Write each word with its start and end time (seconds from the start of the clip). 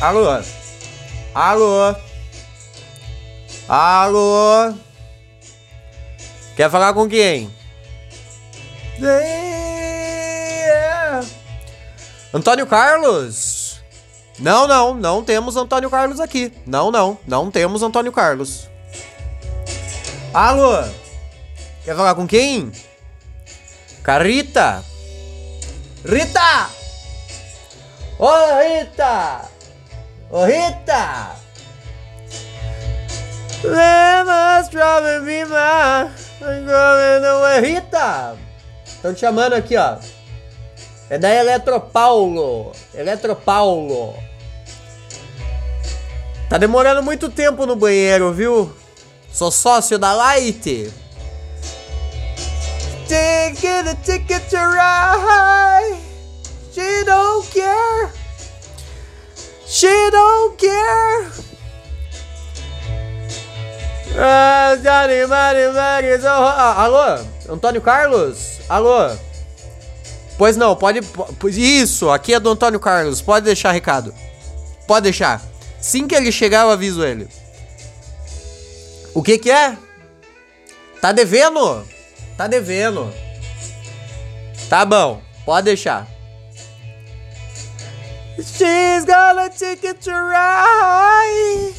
Alô? 0.00 0.26
Alô? 1.34 1.96
Alô? 3.68 4.74
Quer 6.56 6.70
falar 6.70 6.92
com 6.92 7.08
quem? 7.08 7.50
Yeah. 8.98 10.38
Antônio 12.34 12.66
Carlos? 12.66 13.80
Não, 14.38 14.66
não, 14.68 14.94
não 14.94 15.24
temos 15.24 15.56
Antônio 15.56 15.88
Carlos 15.90 16.20
aqui. 16.20 16.52
Não, 16.66 16.90
não, 16.90 17.18
não 17.26 17.50
temos 17.50 17.82
Antônio 17.82 18.12
Carlos. 18.12 18.68
Alô? 20.34 20.84
Quer 21.84 21.96
falar 21.96 22.14
com 22.14 22.26
quem? 22.26 22.70
Carita? 24.02 24.84
Rita! 26.04 26.77
Ô 28.18 28.26
Rita! 28.60 29.42
Ô 30.28 30.44
Rita! 30.44 31.36
Lembra 33.62 34.62
driving 34.70 35.24
me 35.24 35.44
my 35.44 36.10
going 36.40 37.24
away. 37.24 37.60
Rita! 37.60 38.36
Estão 38.84 39.14
te 39.14 39.20
chamando 39.20 39.54
aqui, 39.54 39.76
ó. 39.76 39.98
É 41.08 41.16
da 41.16 41.32
Eletropaulo. 41.32 42.72
Eletropaulo. 42.92 44.14
Tá 46.48 46.58
demorando 46.58 47.02
muito 47.04 47.28
tempo 47.28 47.66
no 47.66 47.76
banheiro, 47.76 48.32
viu? 48.32 48.74
Sou 49.32 49.52
sócio 49.52 49.96
da 49.96 50.12
Light. 50.12 50.92
Taking 53.08 53.88
a 53.88 53.94
ticket 54.02 54.42
to 54.50 54.56
ride. 54.56 56.07
She 56.72 57.04
don't 57.04 57.46
care. 57.50 58.10
She 59.66 60.10
don't 60.10 60.56
care. 60.56 61.30
Ah, 64.20 64.76
so- 66.20 66.28
ah, 66.28 66.82
alô? 66.82 67.24
Antônio 67.48 67.80
Carlos? 67.80 68.58
Alô? 68.68 69.14
Pois 70.36 70.56
não, 70.56 70.74
pode. 70.76 71.02
po- 71.02 71.48
Isso, 71.48 72.10
aqui 72.10 72.34
é 72.34 72.40
do 72.40 72.50
Antônio 72.50 72.80
Carlos. 72.80 73.20
Pode 73.20 73.44
deixar 73.44 73.72
recado. 73.72 74.14
Pode 74.86 75.04
deixar. 75.04 75.42
Assim 75.78 76.06
que 76.08 76.14
ele 76.14 76.32
chegar, 76.32 76.62
eu 76.62 76.70
aviso 76.70 77.04
ele. 77.04 77.28
O 79.14 79.22
que 79.22 79.38
que 79.38 79.50
é? 79.50 79.76
Tá 81.00 81.12
devendo? 81.12 81.84
Tá 82.36 82.46
devendo. 82.46 83.12
Tá 84.68 84.84
bom, 84.84 85.20
pode 85.44 85.64
deixar. 85.66 86.06
She's 88.38 89.04
gonna 89.04 89.50
take 89.50 89.84
it 89.84 90.00
to 90.04 90.12
ride. 90.12 91.74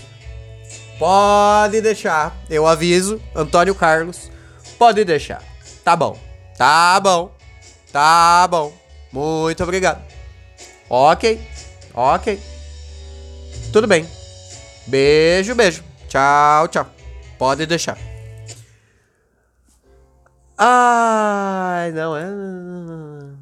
Pode 1.00 1.80
deixar. 1.82 2.36
Eu 2.50 2.68
aviso, 2.68 3.22
Antônio 3.34 3.74
Carlos. 3.74 4.30
Pode 4.78 5.06
deixar. 5.06 5.42
Tá 5.84 5.96
bom. 5.96 6.20
Tá 6.58 7.00
bom. 7.00 7.32
Tá 7.92 8.46
bom. 8.50 8.74
Muito 9.12 9.64
obrigado. 9.64 10.04
Ok. 10.90 11.40
Ok. 11.94 12.42
Tudo 13.72 13.88
bem. 13.88 14.06
Beijo, 14.88 15.56
beijo. 15.56 15.84
Tchau, 16.10 16.68
tchau. 16.68 16.88
Pode 17.38 17.66
deixar. 17.66 17.98
Ai, 20.58 21.92
não 21.92 22.18
é. 22.18 23.39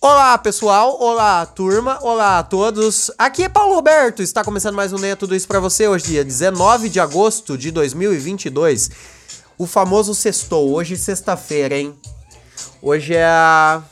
Olá, 0.00 0.38
pessoal. 0.38 0.96
Olá, 1.00 1.44
turma. 1.44 1.98
Olá 2.02 2.38
a 2.38 2.42
todos. 2.44 3.10
Aqui 3.18 3.42
é 3.42 3.48
Paulo 3.48 3.74
Roberto. 3.74 4.22
Está 4.22 4.44
começando 4.44 4.76
mais 4.76 4.92
um 4.92 4.96
Neia 4.96 5.16
Tudo 5.16 5.34
Isso 5.34 5.48
pra 5.48 5.58
você 5.58 5.88
hoje, 5.88 6.04
dia 6.04 6.24
19 6.24 6.88
de 6.88 7.00
agosto 7.00 7.58
de 7.58 7.72
2022. 7.72 8.90
O 9.58 9.66
famoso 9.66 10.14
sextou. 10.14 10.72
Hoje, 10.72 10.96
sexta-feira, 10.96 11.76
hein? 11.76 11.98
Hoje 12.80 13.16
é 13.16 13.24
a 13.24 13.82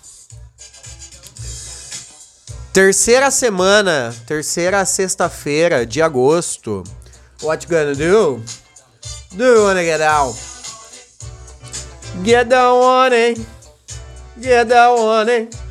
terceira 2.72 3.28
semana, 3.32 4.14
terceira 4.28 4.84
sexta-feira 4.84 5.84
de 5.84 6.00
agosto. 6.00 6.84
What 7.42 7.66
you 7.66 7.70
gonna 7.70 7.96
do? 7.96 8.40
Do 9.32 9.44
you 9.44 9.64
wanna 9.64 9.82
get 9.82 10.00
out? 10.00 10.38
Get 12.24 12.48
down 12.48 12.80
on 12.80 13.12
it. 13.12 13.44
Get 14.40 14.68
down 14.68 15.00
on 15.00 15.28
it. 15.28 15.65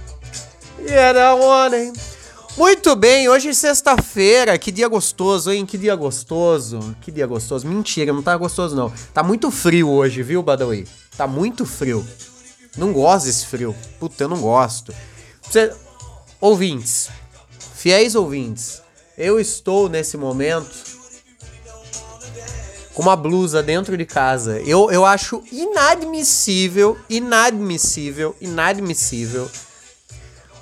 On 0.78 1.74
it. 1.74 2.16
Muito 2.58 2.96
bem, 2.96 3.28
hoje 3.28 3.50
é 3.50 3.54
sexta-feira, 3.54 4.58
que 4.58 4.72
dia 4.72 4.88
gostoso, 4.88 5.52
hein? 5.52 5.66
Que 5.66 5.78
dia 5.78 5.96
gostoso, 5.96 6.96
que 7.02 7.12
dia 7.12 7.28
gostoso. 7.28 7.68
Mentira, 7.68 8.14
não 8.14 8.24
tá 8.24 8.36
gostoso 8.38 8.76
não. 8.76 8.92
Tá 9.14 9.22
muito 9.22 9.52
frio 9.52 9.90
hoje, 9.90 10.24
viu, 10.24 10.42
Badawi? 10.42 10.88
Tá 11.18 11.28
muito 11.28 11.66
frio. 11.66 12.06
Não 12.78 12.94
gosto 12.94 13.26
desse 13.26 13.46
frio. 13.46 13.76
Puta, 14.00 14.24
eu 14.24 14.30
não 14.30 14.40
gosto. 14.40 14.94
Ouvintes, 16.40 17.10
fiéis 17.76 18.16
ouvintes, 18.16 18.82
eu 19.18 19.40
estou 19.40 19.90
nesse 19.90 20.16
momento 20.16 20.96
com 22.94 23.02
uma 23.02 23.16
blusa 23.18 23.62
dentro 23.62 23.98
de 23.98 24.06
casa. 24.06 24.62
Eu, 24.62 24.90
eu 24.92 25.06
acho 25.06 25.44
inadmissível, 25.52 26.98
inadmissível, 27.10 28.36
inadmissível 28.40 29.50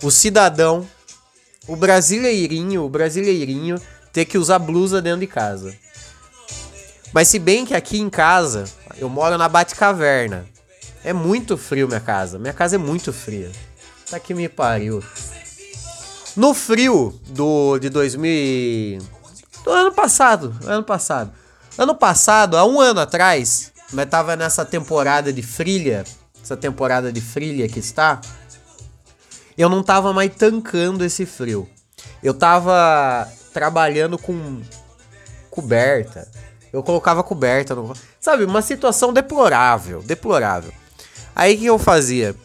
o 0.04 0.12
cidadão, 0.12 0.88
o 1.68 1.76
brasileirinho, 1.76 2.84
o 2.84 2.90
brasileirinho 2.90 3.82
ter 4.12 4.26
que 4.26 4.38
usar 4.38 4.60
blusa 4.60 5.02
dentro 5.02 5.22
de 5.22 5.28
casa. 5.28 5.74
Mas 7.14 7.28
se 7.30 7.40
bem 7.40 7.66
que 7.66 7.74
aqui 7.74 8.00
em 8.00 8.10
casa, 8.10 8.66
eu 8.98 9.08
moro 9.10 9.38
na 9.38 9.48
Batcaverna. 9.48 10.46
É 11.04 11.14
muito 11.14 11.58
frio 11.58 11.88
minha 11.88 12.00
casa. 12.00 12.38
Minha 12.38 12.54
casa 12.54 12.76
é 12.76 12.78
muito 12.80 13.14
fria. 13.14 13.52
Tá 14.10 14.20
que 14.20 14.34
me 14.34 14.50
pariu. 14.50 15.04
No 16.36 16.54
frio 16.54 17.20
do 17.28 17.78
de 17.80 17.90
2000 17.90 18.32
e- 18.32 19.00
do 19.64 19.70
ano 19.70 19.92
passado, 19.92 20.56
ano 20.66 20.84
passado. 20.84 21.32
Ano 21.78 21.96
passado, 21.96 22.58
há 22.58 22.66
um 22.66 22.80
ano 22.80 23.00
atrás, 23.00 23.72
mas 23.92 24.10
tava 24.10 24.36
nessa 24.36 24.66
temporada 24.66 25.32
de 25.32 25.42
frilha, 25.42 26.04
essa 26.44 26.58
temporada 26.58 27.12
de 27.12 27.22
frilha 27.22 27.68
que 27.68 27.80
está, 27.80 28.20
eu 29.58 29.70
não 29.70 29.84
tava 29.84 30.14
mais 30.14 30.34
tancando 30.36 31.04
esse 31.04 31.26
frio. 31.26 31.70
Eu 32.22 32.34
tava 32.34 33.28
trabalhando 33.54 34.18
com 34.18 34.62
coberta. 35.50 36.28
Eu 36.72 36.82
colocava 36.82 37.24
coberta 37.24 37.76
no, 37.76 37.94
sabe, 38.20 38.46
uma 38.46 38.62
situação 38.62 39.14
deplorável, 39.14 40.02
deplorável. 40.02 40.72
Aí 41.36 41.56
o 41.56 41.60
que 41.60 41.66
eu 41.66 41.78
fazia? 41.78 42.36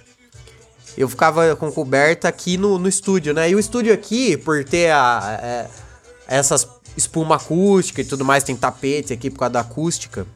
Eu 0.96 1.08
ficava 1.08 1.56
com 1.56 1.70
coberta 1.70 2.28
aqui 2.28 2.58
no, 2.58 2.78
no 2.78 2.88
estúdio, 2.88 3.32
né? 3.32 3.48
E 3.48 3.54
o 3.54 3.58
estúdio 3.58 3.92
aqui, 3.92 4.36
por 4.36 4.64
ter 4.64 4.90
a, 4.90 5.40
é, 5.42 5.66
essas 6.26 6.68
espuma 6.96 7.36
acústica 7.36 8.00
e 8.00 8.04
tudo 8.04 8.24
mais, 8.24 8.42
tem 8.42 8.56
tapete 8.56 9.12
aqui 9.12 9.30
por 9.30 9.38
causa 9.38 9.52
da 9.52 9.60
acústica. 9.60 10.26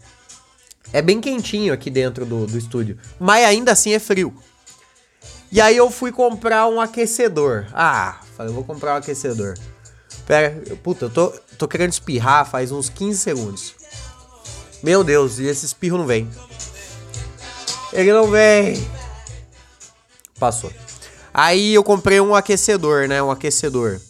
É 0.93 1.03
bem 1.03 1.21
quentinho 1.21 1.73
aqui 1.73 1.91
dentro 1.91 2.25
do, 2.25 2.47
do 2.47 2.57
estúdio. 2.57 2.97
Mas 3.19 3.45
ainda 3.45 3.73
assim 3.73 3.93
é 3.93 3.99
frio. 3.99 4.35
E 5.53 5.61
aí 5.61 5.77
eu 5.77 5.91
fui 5.91 6.11
comprar 6.11 6.67
um 6.67 6.81
aquecedor. 6.81 7.67
Ah, 7.75 8.19
falei, 8.35 8.51
vou 8.55 8.65
comprar 8.65 8.95
um 8.95 8.97
aquecedor. 8.97 9.53
Pera, 10.27 10.63
puta, 10.83 11.05
eu 11.05 11.11
tô, 11.11 11.29
tô 11.59 11.69
querendo 11.69 11.93
espirrar 11.93 12.49
faz 12.49 12.73
uns 12.73 12.89
15 12.89 13.19
segundos. 13.19 13.75
Meu 14.83 15.05
Deus, 15.05 15.39
e 15.39 15.45
esse 15.45 15.67
espirro 15.67 15.99
não 15.99 16.07
vem. 16.07 16.27
Ele 17.93 18.11
não 18.15 18.31
vem. 18.31 18.83
Passou. 20.41 20.73
Aí 21.35 21.75
eu 21.75 21.85
comprei 21.85 22.19
um 22.19 22.35
aquecedor, 22.35 23.07
né? 23.07 23.23
Um 23.23 23.31
aquecedor. 23.31 24.01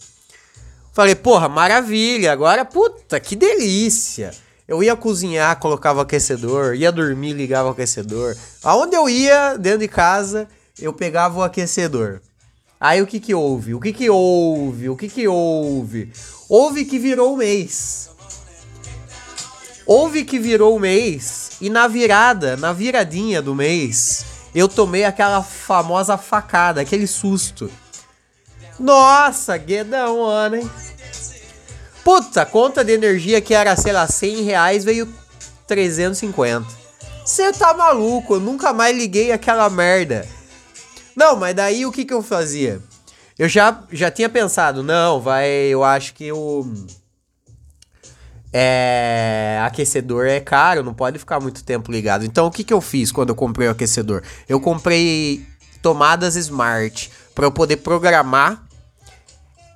Falei, 0.93 1.17
porra, 1.17 1.49
maravilha. 1.49 2.31
Agora, 2.31 2.65
puta, 2.65 3.19
que 3.19 3.35
delícia. 3.35 4.31
Eu 4.69 4.81
ia 4.81 4.95
cozinhar, 4.95 5.59
colocava 5.59 5.99
o 5.99 6.03
aquecedor. 6.03 6.77
Ia 6.77 6.93
dormir, 6.93 7.33
ligava 7.33 7.69
o 7.69 7.73
aquecedor. 7.73 8.37
Aonde 8.63 8.95
eu 8.95 9.09
ia, 9.09 9.57
dentro 9.57 9.81
de 9.81 9.89
casa, 9.89 10.49
eu 10.81 10.93
pegava 10.93 11.39
o 11.39 11.43
aquecedor. 11.43 12.21
Aí 12.81 13.01
o 13.01 13.07
que 13.07 13.21
que 13.21 13.35
houve? 13.35 13.75
O 13.75 13.81
que 13.81 13.93
que 13.93 14.11
houve? 14.11 14.89
O 14.89 14.97
que 14.97 15.09
que 15.09 15.29
houve? 15.29 16.13
Houve 16.49 16.85
que 16.85 16.99
virou 16.99 17.35
o 17.35 17.37
mês. 17.37 18.11
Houve 19.87 20.25
que 20.25 20.39
virou 20.39 20.77
o 20.77 20.81
mês 20.81 21.53
e 21.61 21.71
na 21.71 21.87
virada, 21.87 22.57
na 22.57 22.73
viradinha 22.73 23.41
do 23.41 23.55
mês, 23.55 24.25
eu 24.53 24.69
tomei 24.69 25.05
aquela 25.05 25.43
famosa 25.43 26.19
facada, 26.19 26.81
aquele 26.81 27.07
susto. 27.07 27.71
Nossa, 28.79 29.57
guedão, 29.57 30.23
mano, 30.23 30.57
hein? 30.57 30.71
Puta, 32.03 32.45
conta 32.45 32.85
de 32.85 32.93
energia 32.93 33.41
que 33.41 33.55
era, 33.55 33.77
sei 33.77 33.93
lá, 33.93 34.09
100 34.09 34.43
reais 34.43 34.85
veio 34.85 35.09
350. 35.69 36.67
Você 37.25 37.53
tá 37.53 37.73
maluco, 37.73 38.35
eu 38.35 38.41
nunca 38.41 38.73
mais 38.73 38.97
liguei 38.97 39.31
aquela 39.31 39.71
merda. 39.71 40.27
Não, 41.17 41.37
mas 41.37 41.55
daí 41.55 41.85
o 41.87 41.93
que 41.93 42.05
que 42.05 42.15
eu 42.15 42.23
fazia? 42.23 42.81
Eu 43.39 43.49
já, 43.49 43.83
já 43.91 44.11
tinha 44.11 44.29
pensado, 44.29 44.83
não, 44.83 45.21
vai, 45.21 45.49
eu 45.49 45.83
acho 45.83 46.15
que 46.15 46.31
o 46.31 46.67
é, 48.53 49.59
aquecedor 49.63 50.27
é 50.27 50.39
caro, 50.39 50.83
não 50.83 50.93
pode 50.93 51.19
ficar 51.19 51.41
muito 51.41 51.65
tempo 51.65 51.91
ligado. 51.91 52.25
Então 52.25 52.47
o 52.47 52.51
que 52.51 52.63
que 52.63 52.73
eu 52.73 52.81
fiz 52.81 53.11
quando 53.11 53.31
eu 53.31 53.35
comprei 53.35 53.69
o 53.69 53.71
aquecedor? 53.71 54.23
Eu 54.49 54.61
comprei 54.61 55.47
tomadas 55.81 56.37
smart 56.37 57.11
para 57.35 57.47
eu 57.47 57.51
poder 57.51 57.79
programar 57.79 58.63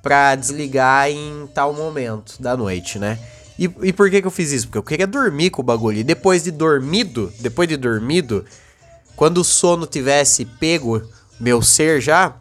para 0.03 0.37
desligar 0.37 1.11
em 1.11 1.49
tal 1.53 1.73
momento 1.73 2.41
da 2.41 2.57
noite, 2.57 2.97
né? 2.97 3.19
E, 3.59 3.65
e 3.83 3.93
por 3.93 4.09
que 4.09 4.21
que 4.21 4.27
eu 4.27 4.31
fiz 4.31 4.53
isso? 4.53 4.67
Porque 4.67 4.79
eu 4.79 4.83
queria 4.83 5.07
dormir 5.07 5.51
com 5.51 5.63
o 5.63 5.65
bagulho. 5.65 5.99
E 5.99 6.05
depois 6.05 6.45
de 6.45 6.53
dormido, 6.53 7.33
depois 7.41 7.69
de 7.69 7.77
dormido, 7.77 8.45
quando 9.17 9.39
o 9.39 9.45
sono 9.45 9.85
tivesse 9.85 10.45
pego 10.45 11.03
meu 11.39 11.63
ser 11.63 12.01
já, 12.01 12.35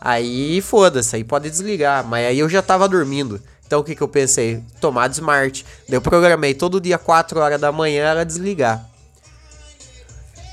aí 0.00 0.60
foda-se, 0.60 1.16
aí 1.16 1.24
pode 1.24 1.50
desligar. 1.50 2.04
Mas 2.04 2.26
aí 2.26 2.38
eu 2.38 2.48
já 2.48 2.62
tava 2.62 2.88
dormindo. 2.88 3.40
Então 3.66 3.80
o 3.80 3.84
que, 3.84 3.94
que 3.94 4.02
eu 4.02 4.08
pensei? 4.08 4.62
Tomada 4.80 5.12
smart. 5.12 5.64
Eu 5.88 6.00
programei 6.00 6.54
todo 6.54 6.80
dia 6.80 6.98
4 6.98 7.38
horas 7.38 7.60
da 7.60 7.70
manhã 7.70 8.04
ela 8.04 8.24
desligar. 8.24 8.88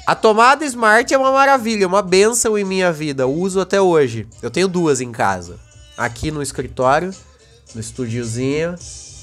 A 0.06 0.14
tomada 0.14 0.64
smart 0.66 1.12
é 1.12 1.18
uma 1.18 1.32
maravilha, 1.32 1.88
uma 1.88 2.02
benção 2.02 2.58
em 2.58 2.64
minha 2.64 2.92
vida. 2.92 3.26
uso 3.26 3.60
até 3.60 3.82
hoje. 3.82 4.28
Eu 4.42 4.52
tenho 4.52 4.68
duas 4.68 5.02
em 5.02 5.12
casa. 5.12 5.58
Aqui 5.98 6.30
no 6.30 6.44
escritório, 6.44 7.12
no 7.74 7.82
estúdiozinho 7.82 8.76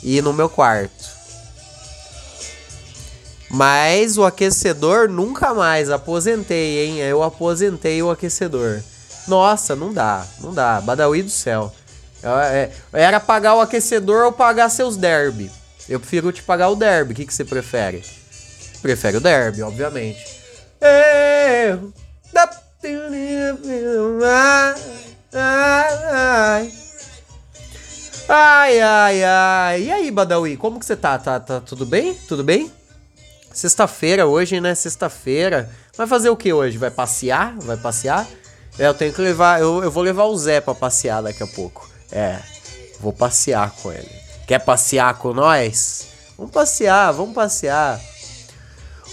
e 0.03 0.21
no 0.21 0.33
meu 0.33 0.49
quarto. 0.49 1.22
Mas 3.53 4.17
o 4.17 4.25
aquecedor 4.25 5.11
nunca 5.11 5.53
mais 5.53 5.91
aposentei, 5.91 6.87
hein? 6.87 6.97
Eu 7.01 7.23
aposentei 7.23 8.03
o 8.03 8.11
aquecedor. 8.11 8.83
Nossa, 9.29 9.77
não 9.77 9.93
dá, 9.93 10.25
não 10.41 10.55
dá. 10.55 10.81
Badawi 10.81 11.23
do 11.23 11.31
céu. 11.31 11.71
É, 12.51 12.71
era 12.95 13.21
pagar 13.21 13.55
o 13.55 13.61
aquecedor 13.61 14.25
ou 14.25 14.33
pagar 14.33 14.71
seus 14.71 14.97
derby. 14.97 15.51
Eu 15.87 16.01
prefiro 16.01 16.33
te 16.33 16.43
pagar 16.43 16.71
o 16.71 16.77
derby. 16.77 17.13
O 17.13 17.17
que, 17.17 17.27
que 17.27 17.35
você 17.35 17.45
prefere? 17.45 18.03
Prefere 18.81 19.19
o 19.19 19.21
derby, 19.21 19.63
obviamente. 19.63 20.25
Ai, 28.29 28.81
ai, 28.81 29.25
ai. 29.25 29.83
E 29.83 29.93
aí, 29.93 30.11
Badawi, 30.11 30.57
como 30.57 30.81
que 30.81 30.87
você 30.87 30.97
tá? 30.97 31.19
Tá, 31.19 31.39
tá 31.39 31.61
tudo 31.61 31.85
bem? 31.85 32.15
Tudo 32.27 32.43
bem? 32.43 32.73
Sexta-feira 33.53 34.27
hoje, 34.27 34.61
né? 34.61 34.75
Sexta-feira. 34.75 35.71
Vai 35.97 36.07
fazer 36.07 36.31
o 36.31 36.37
que 36.37 36.53
hoje? 36.53 36.79
Vai 36.79 36.91
passear? 36.91 37.55
Vai 37.59 37.77
passear? 37.77 38.27
É, 38.79 38.87
eu 38.87 38.95
tenho 38.95 39.13
que 39.13 39.21
levar. 39.21 39.61
Eu, 39.61 39.83
eu 39.83 39.91
vou 39.91 40.03
levar 40.03 40.25
o 40.25 40.37
Zé 40.37 40.61
pra 40.61 40.75
passear 40.75 41.23
daqui 41.23 41.43
a 41.43 41.47
pouco. 41.47 41.89
É, 42.11 42.39
vou 43.01 43.13
passear 43.13 43.71
com 43.83 43.93
ele. 43.93 44.11
Quer 44.47 44.61
passear 44.61 45.19
com 45.19 45.33
nós? 45.33 46.09
Vamos 46.37 46.53
passear, 46.53 47.13
vamos 47.13 47.35
passear. 47.35 48.01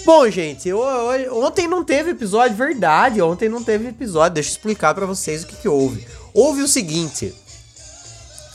Bom, 0.06 0.30
gente, 0.30 0.69
eu, 0.69 0.81
eu, 0.81 1.44
ontem 1.44 1.68
não 1.68 1.83
teve 1.83 2.12
episódio, 2.12 2.56
verdade. 2.56 3.21
Ontem 3.21 3.50
não 3.50 3.63
teve 3.63 3.88
episódio. 3.88 4.35
Deixa 4.35 4.50
eu 4.50 4.53
explicar 4.53 4.94
para 4.95 5.06
vocês 5.06 5.44
o 5.44 5.47
que, 5.47 5.56
que 5.56 5.68
houve. 5.68 6.07
Houve 6.33 6.62
o 6.62 6.68
seguinte. 6.68 7.35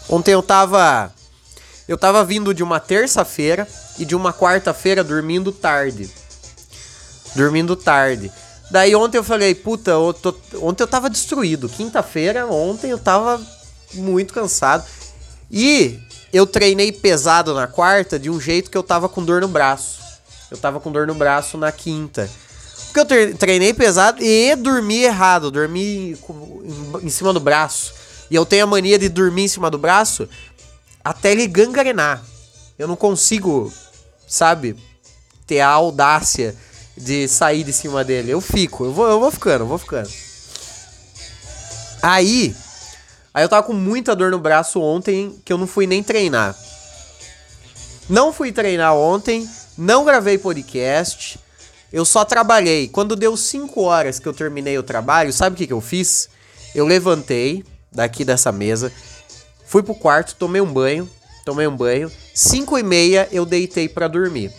Ontem 0.09 0.33
eu 0.33 0.43
tava. 0.43 1.13
Eu 1.87 1.99
tava 1.99 2.25
vindo 2.25 2.55
de 2.55 2.63
uma 2.63 2.81
terça-feira 2.81 3.69
e 3.99 4.05
de 4.05 4.17
uma 4.17 4.33
quarta-feira 4.33 5.05
dormindo 5.05 5.53
tarde. 5.53 6.11
Dormindo 7.35 7.77
tarde. 7.77 8.33
Daí 8.71 8.95
ontem 8.95 9.19
eu 9.19 9.25
falei, 9.25 9.55
puta, 9.55 9.91
eu 9.91 10.15
tô... 10.15 10.35
ontem 10.63 10.83
eu 10.83 10.89
tava 10.89 11.11
destruído. 11.11 11.69
Quinta-feira, 11.69 12.47
ontem 12.47 12.91
eu 12.91 12.99
tava 12.99 13.41
muito 13.93 14.33
cansado. 14.33 14.85
E 15.51 16.01
eu 16.33 16.47
treinei 16.47 16.91
pesado 16.91 17.55
na 17.55 17.67
quarta 17.67 18.19
de 18.19 18.31
um 18.31 18.41
jeito 18.41 18.71
que 18.71 18.79
eu 18.79 18.83
tava 18.83 19.09
com 19.09 19.23
dor 19.23 19.43
no 19.43 19.49
braço. 19.49 20.01
Eu 20.51 20.57
tava 20.57 20.81
com 20.81 20.91
dor 20.91 21.07
no 21.07 21.15
braço 21.15 21.59
na 21.59 21.71
quinta. 21.71 22.31
Porque 22.87 23.01
eu 23.01 23.37
treinei 23.37 23.75
pesado 23.75 24.23
e 24.23 24.57
dormi 24.57 25.03
errado. 25.03 25.51
Dormi 25.51 26.17
em 27.03 27.11
cima 27.11 27.33
do 27.33 27.41
braço. 27.41 27.93
E 28.31 28.35
eu 28.35 28.47
tenho 28.47 28.65
a 28.65 28.67
mania 28.67 28.99
de 28.99 29.09
dormir 29.09 29.45
em 29.45 29.49
cima 29.49 29.71
do 29.71 29.77
braço 29.77 30.29
até 31.05 31.33
ele 31.33 31.47
gangrenar. 31.47 32.25
Eu 32.79 32.89
não 32.89 32.97
consigo, 32.97 33.73
sabe, 34.27 34.75
ter 35.47 35.61
a 35.61 35.69
audácia 35.69 36.56
de 36.97 37.29
sair 37.29 37.62
de 37.62 37.73
cima 37.73 38.03
dele. 38.03 38.31
Eu 38.31 38.41
fico, 38.41 38.87
eu 38.87 38.93
vou, 38.93 39.06
eu 39.06 39.21
vou 39.21 39.31
ficando, 39.31 39.65
eu 39.65 39.69
vou 39.69 39.79
ficando. 39.79 40.09
Aí, 42.03 42.55
aí 43.33 43.45
eu 43.45 43.49
tava 43.49 43.67
com 43.67 43.73
muita 43.73 44.15
dor 44.17 44.31
no 44.31 44.39
braço 44.39 44.81
ontem 44.81 45.39
que 45.45 45.53
eu 45.53 45.59
não 45.59 45.67
fui 45.67 45.87
nem 45.87 46.03
treinar. 46.03 46.56
Não 48.09 48.33
fui 48.33 48.53
treinar 48.53 48.95
ontem, 48.95 49.49
não 49.79 50.05
gravei 50.05 50.37
podcast, 50.37 51.39
eu 51.93 52.05
só 52.05 52.25
trabalhei. 52.25 52.89
Quando 52.89 53.17
deu 53.17 53.37
5 53.37 53.81
horas 53.81 54.19
que 54.19 54.27
eu 54.27 54.35
terminei 54.35 54.77
o 54.77 54.83
trabalho, 54.83 55.33
sabe 55.33 55.55
o 55.55 55.56
que, 55.56 55.67
que 55.67 55.73
eu 55.73 55.81
fiz? 55.81 56.29
Eu 56.75 56.85
levantei 56.85 57.65
daqui 57.91 58.25
dessa 58.25 58.53
mesa, 58.53 58.93
fui 59.67 59.83
pro 59.83 59.95
quarto, 59.95 60.35
tomei 60.37 60.61
um 60.61 60.73
banho, 60.73 61.09
tomei 61.45 61.67
um 61.67 61.77
banho. 61.77 62.11
5 62.35 62.79
e 62.79 62.83
meia 62.83 63.29
eu 63.31 63.45
deitei 63.45 63.89
para 63.89 64.09
dormir. 64.09 64.53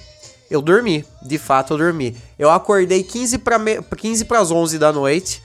Eu 0.50 0.62
dormi, 0.62 1.06
de 1.22 1.38
fato 1.38 1.74
eu 1.74 1.78
dormi. 1.78 2.16
Eu 2.38 2.50
acordei 2.50 3.04
15 3.04 3.40
para 3.40 3.58
me... 3.58 3.82
15 3.82 4.26
as 4.30 4.52
11 4.52 4.78
da 4.78 4.94
noite. 4.94 5.42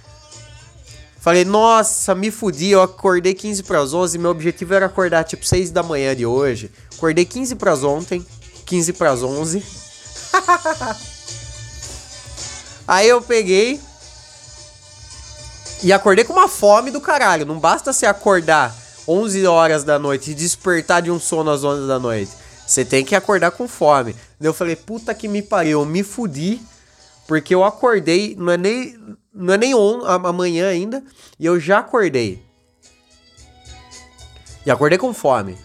Falei, 1.19 1.45
nossa, 1.45 2.15
me 2.15 2.31
fudi, 2.31 2.71
eu 2.71 2.81
acordei 2.81 3.35
15 3.35 3.62
para 3.65 3.81
as 3.81 3.93
11, 3.93 4.17
meu 4.17 4.31
objetivo 4.31 4.73
era 4.73 4.87
acordar 4.87 5.23
tipo 5.25 5.45
6 5.45 5.71
da 5.71 5.83
manhã 5.83 6.17
de 6.17 6.25
hoje. 6.25 6.71
Acordei 6.97 7.27
15 7.27 7.57
para 7.57 7.73
as 7.73 7.83
ontem, 7.85 8.25
15 8.65 8.95
para 8.95 9.11
as 9.11 9.23
11. 9.23 9.62
Aí 12.89 13.09
eu 13.09 13.21
peguei 13.21 13.79
e 15.83 15.93
acordei 15.93 16.25
com 16.25 16.33
uma 16.33 16.49
fome 16.49 16.91
do 16.91 17.01
caralho. 17.01 17.45
Não 17.45 17.59
basta 17.59 17.93
você 17.93 18.07
acordar 18.07 18.75
11 19.11 19.45
horas 19.47 19.83
da 19.83 19.99
noite 19.99 20.31
e 20.31 20.35
despertar 20.35 21.03
de 21.03 21.11
um 21.11 21.19
sono 21.19 21.51
às 21.51 21.65
11 21.65 21.89
da 21.89 21.99
noite. 21.99 22.31
Você 22.65 22.85
tem 22.85 23.05
que 23.05 23.17
acordar 23.17 23.51
com 23.51 23.67
fome. 23.67 24.15
Eu 24.41 24.55
falei, 24.55 24.77
puta 24.77 25.12
que 25.12 25.27
me 25.27 25.43
pariu, 25.43 25.81
eu 25.81 25.85
me 25.87 26.05
fudi. 26.05 26.61
Porque 27.27 27.53
eu 27.53 27.65
acordei, 27.65 28.37
não 28.39 28.53
é 28.53 28.57
nem, 28.57 28.99
não 29.35 29.55
é 29.55 29.59
nem 29.59 29.75
on, 29.75 30.05
amanhã 30.05 30.69
ainda, 30.69 31.03
e 31.39 31.47
eu 31.47 31.59
já 31.59 31.79
acordei. 31.79 32.43
E 34.64 34.71
acordei 34.71 34.99
com 34.99 35.12
fome. 35.12 35.59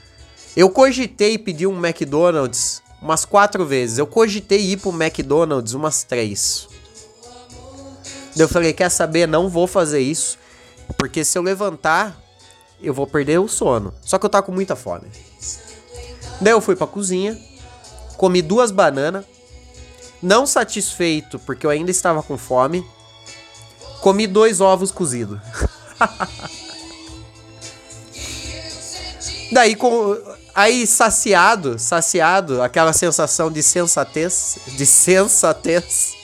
Eu 0.56 0.70
cogitei 0.70 1.38
pedir 1.38 1.68
um 1.68 1.78
McDonald's 1.86 2.82
umas 3.02 3.26
quatro 3.26 3.66
vezes. 3.66 3.98
Eu 3.98 4.08
cogitei 4.08 4.60
ir 4.60 4.78
pro 4.78 4.90
McDonald's 4.90 5.74
umas 5.74 6.04
três. 6.04 6.68
Eu 8.36 8.50
falei, 8.50 8.74
quer 8.74 8.90
saber? 8.90 9.28
Não 9.28 9.50
vou 9.50 9.68
fazer 9.68 10.00
isso. 10.00 10.38
Porque 10.98 11.24
se 11.24 11.38
eu 11.38 11.42
levantar, 11.42 12.25
eu 12.82 12.94
vou 12.94 13.08
perder 13.08 13.40
o 13.40 13.48
sono. 13.48 13.94
Só 14.02 14.18
que 14.18 14.26
eu 14.26 14.30
tava 14.30 14.46
com 14.46 14.52
muita 14.52 14.76
fome. 14.76 15.08
Daí 16.42 16.54
eu 16.54 16.62
fui 16.62 16.76
pra 16.76 16.88
cozinha, 16.88 17.40
comi 18.18 18.42
duas 18.42 18.72
bananas. 18.72 19.26
Não 20.22 20.46
satisfeito, 20.46 21.38
porque 21.40 21.66
eu 21.66 21.70
ainda 21.70 21.92
estava 21.92 22.24
com 22.24 22.38
fome. 22.38 22.86
Comi 24.02 24.28
dois 24.28 24.62
ovos 24.62 24.92
cozidos. 24.92 25.40
Daí, 29.52 29.76
com, 29.76 30.18
aí 30.54 30.88
saciado, 30.88 31.78
saciado, 31.78 32.62
aquela 32.62 32.92
sensação 32.94 33.52
de 33.52 33.62
sensatez, 33.62 34.58
de 34.68 34.86
sensatez. 34.86 36.16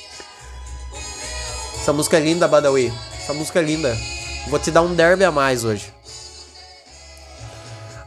Essa 1.80 1.94
música 1.94 2.18
é 2.18 2.20
linda, 2.20 2.48
Badawi. 2.48 2.92
Essa 3.18 3.34
música 3.34 3.60
é 3.60 3.64
linda. 3.64 3.98
Vou 4.50 4.60
te 4.60 4.72
dar 4.72 4.82
um 4.82 4.94
derby 4.94 5.24
a 5.24 5.32
mais 5.32 5.64
hoje. 5.64 5.91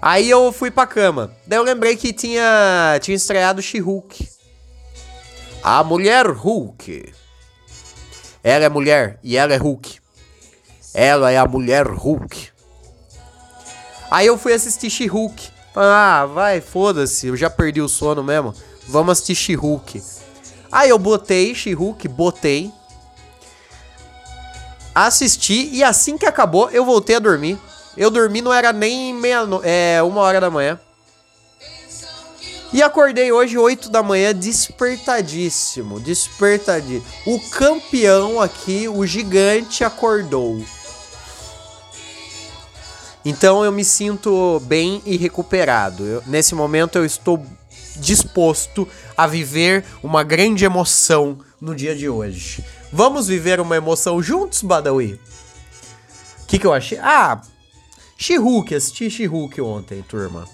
Aí 0.06 0.28
eu 0.28 0.52
fui 0.52 0.70
pra 0.70 0.86
cama. 0.86 1.34
Daí 1.46 1.58
eu 1.58 1.62
lembrei 1.62 1.96
que 1.96 2.12
tinha, 2.12 2.98
tinha 3.00 3.14
estreado 3.14 3.62
She-Hulk. 3.62 4.28
A 5.62 5.82
Mulher 5.82 6.26
Hulk. 6.26 7.14
Ela 8.42 8.66
é 8.66 8.68
mulher 8.68 9.18
e 9.22 9.34
ela 9.34 9.54
é 9.54 9.56
Hulk. 9.56 9.98
Ela 10.92 11.30
é 11.30 11.38
a 11.38 11.46
Mulher 11.46 11.86
Hulk. 11.86 12.50
Aí 14.10 14.26
eu 14.26 14.36
fui 14.36 14.52
assistir 14.52 14.90
She-Hulk. 14.90 15.48
Ah, 15.74 16.26
vai, 16.26 16.60
foda-se, 16.60 17.28
eu 17.28 17.34
já 17.34 17.48
perdi 17.48 17.80
o 17.80 17.88
sono 17.88 18.22
mesmo. 18.22 18.54
Vamos 18.86 19.12
assistir 19.12 19.34
She-Hulk. 19.34 20.02
Aí 20.70 20.90
eu 20.90 20.98
botei 20.98 21.54
She-Hulk, 21.54 22.06
botei. 22.08 22.70
Assisti 24.94 25.70
e 25.72 25.82
assim 25.82 26.18
que 26.18 26.26
acabou 26.26 26.68
eu 26.72 26.84
voltei 26.84 27.16
a 27.16 27.20
dormir. 27.20 27.58
Eu 27.96 28.10
dormi 28.10 28.42
não 28.42 28.52
era 28.52 28.72
nem 28.72 29.14
meia 29.14 29.46
no... 29.46 29.60
é 29.64 30.02
uma 30.02 30.20
hora 30.20 30.40
da 30.40 30.50
manhã. 30.50 30.78
E 32.72 32.82
acordei 32.82 33.30
hoje 33.30 33.56
8 33.56 33.88
da 33.88 34.02
manhã 34.02 34.34
despertadíssimo, 34.34 36.00
despertadíssimo. 36.00 37.06
O 37.24 37.38
campeão 37.50 38.40
aqui, 38.40 38.88
o 38.88 39.06
gigante 39.06 39.84
acordou. 39.84 40.60
Então 43.24 43.64
eu 43.64 43.70
me 43.70 43.84
sinto 43.84 44.60
bem 44.64 45.00
e 45.06 45.16
recuperado. 45.16 46.04
Eu, 46.04 46.22
nesse 46.26 46.54
momento 46.54 46.98
eu 46.98 47.04
estou 47.04 47.46
disposto 47.96 48.88
a 49.16 49.26
viver 49.26 49.84
uma 50.02 50.24
grande 50.24 50.64
emoção 50.64 51.38
no 51.60 51.76
dia 51.76 51.94
de 51.94 52.08
hoje. 52.08 52.64
Vamos 52.92 53.28
viver 53.28 53.60
uma 53.60 53.76
emoção 53.76 54.20
juntos, 54.20 54.62
Badawi? 54.62 55.20
O 56.42 56.46
que, 56.46 56.58
que 56.58 56.66
eu 56.66 56.72
achei? 56.72 56.98
Ah, 56.98 57.40
She-Hulk, 58.24 58.74
assisti 58.74 59.10
She-Hulk 59.10 59.60
ontem, 59.60 60.00
turma. 60.00 60.48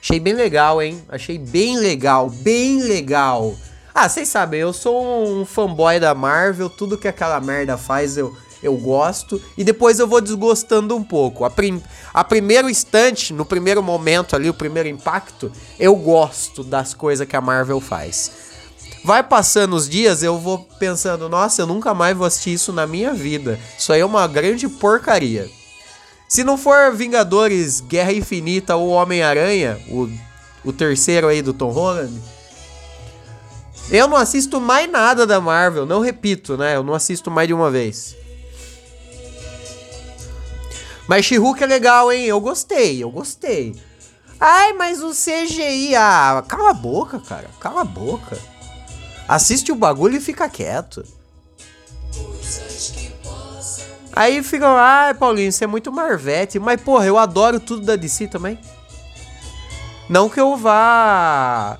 Achei 0.00 0.20
bem 0.20 0.32
legal, 0.32 0.80
hein? 0.80 1.02
Achei 1.08 1.36
bem 1.36 1.76
legal, 1.76 2.30
bem 2.30 2.80
legal. 2.80 3.56
Ah, 3.92 4.08
vocês 4.08 4.28
sabem, 4.28 4.60
eu 4.60 4.72
sou 4.72 5.26
um 5.26 5.44
fanboy 5.44 5.98
da 5.98 6.14
Marvel, 6.14 6.70
tudo 6.70 6.96
que 6.96 7.08
aquela 7.08 7.40
merda 7.40 7.76
faz 7.76 8.16
eu, 8.16 8.32
eu 8.62 8.76
gosto. 8.76 9.42
E 9.56 9.64
depois 9.64 9.98
eu 9.98 10.06
vou 10.06 10.20
desgostando 10.20 10.94
um 10.94 11.02
pouco. 11.02 11.44
A, 11.44 11.50
prim 11.50 11.82
a 12.14 12.22
primeiro 12.22 12.70
instante, 12.70 13.32
no 13.32 13.44
primeiro 13.44 13.82
momento 13.82 14.36
ali, 14.36 14.48
o 14.48 14.54
primeiro 14.54 14.88
impacto, 14.88 15.50
eu 15.80 15.96
gosto 15.96 16.62
das 16.62 16.94
coisas 16.94 17.26
que 17.26 17.34
a 17.34 17.40
Marvel 17.40 17.80
faz. 17.80 18.30
Vai 19.04 19.24
passando 19.24 19.74
os 19.74 19.88
dias, 19.88 20.22
eu 20.22 20.38
vou 20.38 20.58
pensando, 20.78 21.28
nossa, 21.28 21.60
eu 21.60 21.66
nunca 21.66 21.92
mais 21.92 22.16
vou 22.16 22.24
assistir 22.24 22.52
isso 22.52 22.72
na 22.72 22.86
minha 22.86 23.12
vida. 23.12 23.58
Isso 23.76 23.92
aí 23.92 24.00
é 24.00 24.06
uma 24.06 24.28
grande 24.28 24.68
porcaria. 24.68 25.57
Se 26.28 26.44
não 26.44 26.58
for 26.58 26.94
Vingadores, 26.94 27.80
Guerra 27.80 28.12
Infinita 28.12 28.76
ou 28.76 28.90
Homem-Aranha, 28.90 29.80
o, 29.88 30.10
o 30.62 30.72
terceiro 30.72 31.26
aí 31.26 31.40
do 31.40 31.54
Tom 31.54 31.70
Holland, 31.70 32.12
eu 33.90 34.06
não 34.06 34.16
assisto 34.18 34.60
mais 34.60 34.90
nada 34.90 35.26
da 35.26 35.40
Marvel, 35.40 35.86
não 35.86 36.00
repito, 36.00 36.58
né? 36.58 36.76
Eu 36.76 36.82
não 36.82 36.92
assisto 36.92 37.30
mais 37.30 37.48
de 37.48 37.54
uma 37.54 37.70
vez. 37.70 38.14
Mas 41.08 41.24
she 41.24 41.36
é 41.36 41.66
legal, 41.66 42.12
hein? 42.12 42.26
Eu 42.26 42.38
gostei, 42.38 43.02
eu 43.02 43.10
gostei. 43.10 43.74
Ai, 44.38 44.74
mas 44.74 45.02
o 45.02 45.10
CGI, 45.10 45.96
ah, 45.96 46.44
cala 46.46 46.70
a 46.70 46.74
boca, 46.74 47.18
cara, 47.18 47.48
cala 47.58 47.80
a 47.80 47.84
boca. 47.84 48.38
Assiste 49.26 49.72
o 49.72 49.74
bagulho 49.74 50.18
e 50.18 50.20
fica 50.20 50.48
quieto. 50.50 51.02
Aí 54.18 54.42
ficam, 54.42 54.76
ai, 54.76 55.14
Paulinho, 55.14 55.52
você 55.52 55.62
é 55.62 55.66
muito 55.68 55.92
Marvete. 55.92 56.58
Mas, 56.58 56.80
porra, 56.80 57.06
eu 57.06 57.16
adoro 57.16 57.60
tudo 57.60 57.86
da 57.86 57.94
DC 57.94 58.26
também. 58.26 58.58
Não 60.08 60.28
que 60.28 60.40
eu 60.40 60.56
vá 60.56 61.78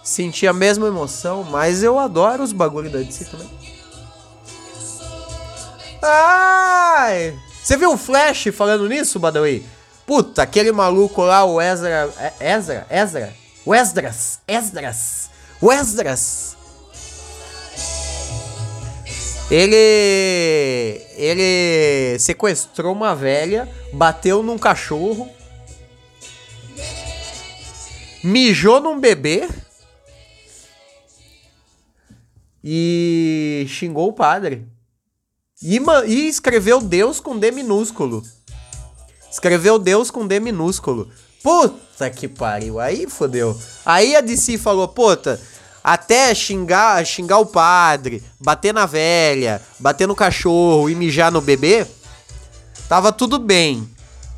sentir 0.00 0.46
a 0.46 0.52
mesma 0.52 0.86
emoção, 0.86 1.42
mas 1.42 1.82
eu 1.82 1.98
adoro 1.98 2.44
os 2.44 2.52
bagulhos 2.52 2.92
da 2.92 3.00
DC 3.00 3.24
também. 3.24 3.50
Ai! 6.00 7.36
Você 7.60 7.76
viu 7.76 7.92
o 7.92 7.98
Flash 7.98 8.50
falando 8.54 8.88
nisso, 8.88 9.18
Badawi? 9.18 9.66
Puta, 10.06 10.44
aquele 10.44 10.70
maluco 10.70 11.22
lá, 11.22 11.44
o 11.44 11.60
Ezra. 11.60 12.08
É, 12.38 12.54
Ezra? 12.54 12.86
Ezra? 12.88 13.34
O 13.66 13.74
Esdras. 13.74 14.38
Esdras. 14.46 15.28
O 15.60 15.72
Esdras. 15.72 16.56
Ele. 19.50 21.00
Ele 21.16 22.18
sequestrou 22.18 22.92
uma 22.92 23.14
velha, 23.14 23.68
bateu 23.92 24.42
num 24.42 24.56
cachorro, 24.56 25.28
mijou 28.22 28.80
num 28.80 28.98
bebê 28.98 29.48
e 32.62 33.66
xingou 33.68 34.08
o 34.08 34.12
padre. 34.12 34.66
E, 35.62 35.78
e 36.06 36.28
escreveu 36.28 36.80
Deus 36.80 37.20
com 37.20 37.38
D 37.38 37.50
minúsculo. 37.50 38.22
Escreveu 39.30 39.78
Deus 39.78 40.10
com 40.10 40.26
D 40.26 40.40
minúsculo. 40.40 41.10
Puta 41.42 42.10
que 42.10 42.28
pariu. 42.28 42.80
Aí 42.80 43.08
fodeu. 43.08 43.58
Aí 43.84 44.16
a 44.16 44.20
DC 44.20 44.58
falou: 44.58 44.88
Puta, 44.88 45.40
até 45.82 46.34
xingar, 46.34 47.04
xingar 47.04 47.38
o 47.38 47.46
padre, 47.46 48.22
bater 48.38 48.72
na 48.72 48.86
velha, 48.86 49.62
bater 49.78 50.06
no 50.06 50.14
cachorro 50.14 50.90
e 50.90 50.94
mijar 50.94 51.32
no 51.32 51.40
bebê, 51.40 51.86
tava 52.88 53.12
tudo 53.12 53.38
bem. 53.38 53.88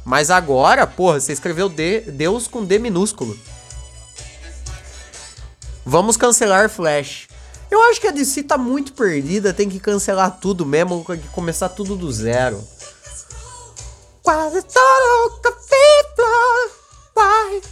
Mas 0.05 0.31
agora, 0.31 0.87
porra, 0.87 1.21
você 1.21 1.33
escreveu 1.33 1.69
de, 1.69 2.01
Deus 2.03 2.47
com 2.47 2.65
D 2.65 2.79
minúsculo. 2.79 3.39
Vamos 5.85 6.17
cancelar 6.17 6.69
Flash. 6.69 7.29
Eu 7.71 7.83
acho 7.85 8.01
que 8.01 8.07
a 8.07 8.11
DC 8.11 8.43
tá 8.45 8.59
muito 8.59 8.93
perdida, 8.93 9.55
tem 9.55 9.69
que 9.69 9.81
cancelar 9.81 10.39
tudo 10.41 10.67
mesmo, 10.67 11.05
tem 11.05 11.19
que 11.19 11.29
começar 11.29 11.69
tudo 11.71 11.97
do 11.97 12.13
zero. 12.13 12.63
Quase 14.23 14.63
todo 14.63 15.41
capítulo 15.41 16.71
vai 17.15 17.63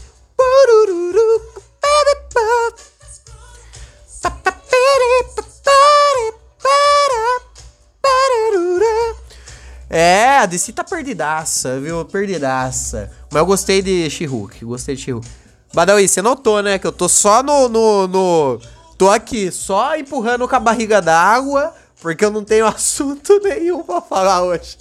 é, 9.89 10.39
a 10.39 10.47
DC 10.47 10.73
tá 10.73 10.85
perdidaça, 10.85 11.81
viu? 11.81 12.05
Perdidaça. 12.05 13.11
Mas 13.31 13.41
eu 13.41 13.47
gostei 13.47 13.83
de 13.83 14.09
She-Hulk, 14.09 14.65
gostei 14.65 14.95
de 14.95 15.03
She-Hulk. 15.03 15.27
Badawi, 15.73 16.09
você 16.09 16.23
notou, 16.23 16.62
né? 16.62 16.79
Que 16.79 16.87
eu 16.87 16.93
tô 16.93 17.09
só 17.09 17.43
no, 17.43 17.69
no, 17.69 18.09
no... 18.09 18.61
Tô 18.97 19.09
aqui, 19.09 19.50
só 19.50 19.97
empurrando 19.97 20.49
com 20.49 20.57
a 20.57 20.61
barriga 20.61 21.00
d'água, 21.00 21.75
porque 22.00 22.25
eu 22.25 22.31
não 22.31 22.45
tenho 22.45 22.67
assunto 22.69 23.41
nenhum 23.41 23.83
pra 23.83 24.00
falar 24.00 24.43
hoje. 24.43 24.77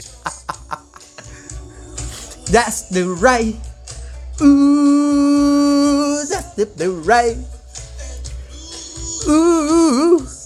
That's 2.51 2.89
the 2.89 3.03
right. 3.03 3.59
Ooh, 4.41 6.25
that's 6.27 6.75
the 6.75 6.87
right. 7.05 7.58
Uh, 9.27 10.39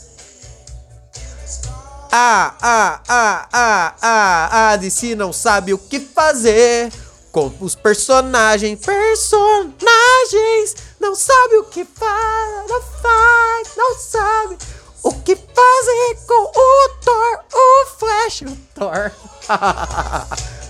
Ah, 2.15 2.53
ah, 2.61 3.01
ah, 3.09 3.47
ah, 3.51 3.95
ah, 3.99 4.69
a 4.73 4.75
DC 4.75 5.15
não 5.15 5.33
sabe 5.33 5.73
o 5.73 5.79
que 5.79 5.99
fazer 5.99 6.93
com 7.31 7.51
os 7.59 7.73
personagens. 7.73 8.79
Personagens 8.85 10.75
não 10.99 11.15
sabe 11.15 11.55
o 11.55 11.63
que 11.63 11.83
faz, 11.83 12.69
não 12.69 12.81
faz, 12.83 13.69
não 13.75 13.97
sabe 13.97 14.57
o 15.01 15.11
que 15.23 15.35
fazer 15.35 16.19
com 16.27 16.51
o 16.55 16.89
Thor, 17.03 17.39
o 17.51 17.85
Flash, 17.97 18.43
o 18.43 18.55
Thor. 18.75 19.11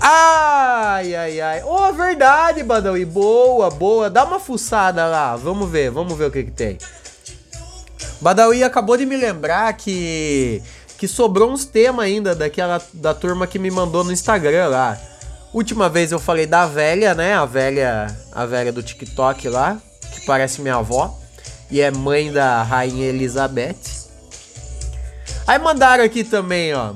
ai, 0.00 1.14
ai, 1.14 1.40
ai. 1.40 1.62
Oh, 1.64 1.92
verdade, 1.92 2.62
Badawi. 2.62 3.04
Boa, 3.04 3.70
boa. 3.70 4.08
Dá 4.10 4.24
uma 4.24 4.40
fuçada 4.40 5.06
lá. 5.06 5.36
Vamos 5.36 5.68
ver, 5.68 5.90
vamos 5.90 6.16
ver 6.16 6.26
o 6.26 6.30
que 6.30 6.44
que 6.44 6.50
tem. 6.50 6.78
Badawi 8.20 8.64
acabou 8.64 8.96
de 8.96 9.06
me 9.06 9.16
lembrar 9.16 9.72
que 9.74 10.62
que 10.96 11.06
sobrou 11.06 11.52
uns 11.52 11.64
temas 11.64 12.06
ainda 12.06 12.34
daquela 12.34 12.82
da 12.92 13.14
turma 13.14 13.46
que 13.46 13.58
me 13.58 13.70
mandou 13.70 14.02
no 14.02 14.12
Instagram 14.12 14.66
lá. 14.66 14.98
Última 15.54 15.88
vez 15.88 16.10
eu 16.10 16.18
falei 16.18 16.44
da 16.44 16.66
velha, 16.66 17.14
né? 17.14 17.34
A 17.34 17.44
velha, 17.44 18.06
a 18.32 18.44
velha 18.44 18.72
do 18.72 18.82
TikTok 18.82 19.48
lá, 19.48 19.80
que 20.12 20.26
parece 20.26 20.60
minha 20.60 20.74
avó 20.74 21.16
e 21.70 21.80
é 21.80 21.90
mãe 21.90 22.32
da 22.32 22.62
rainha 22.62 23.06
Elizabeth. 23.06 23.76
Aí 25.46 25.58
mandaram 25.58 26.04
aqui 26.04 26.24
também, 26.24 26.74
ó. 26.74 26.92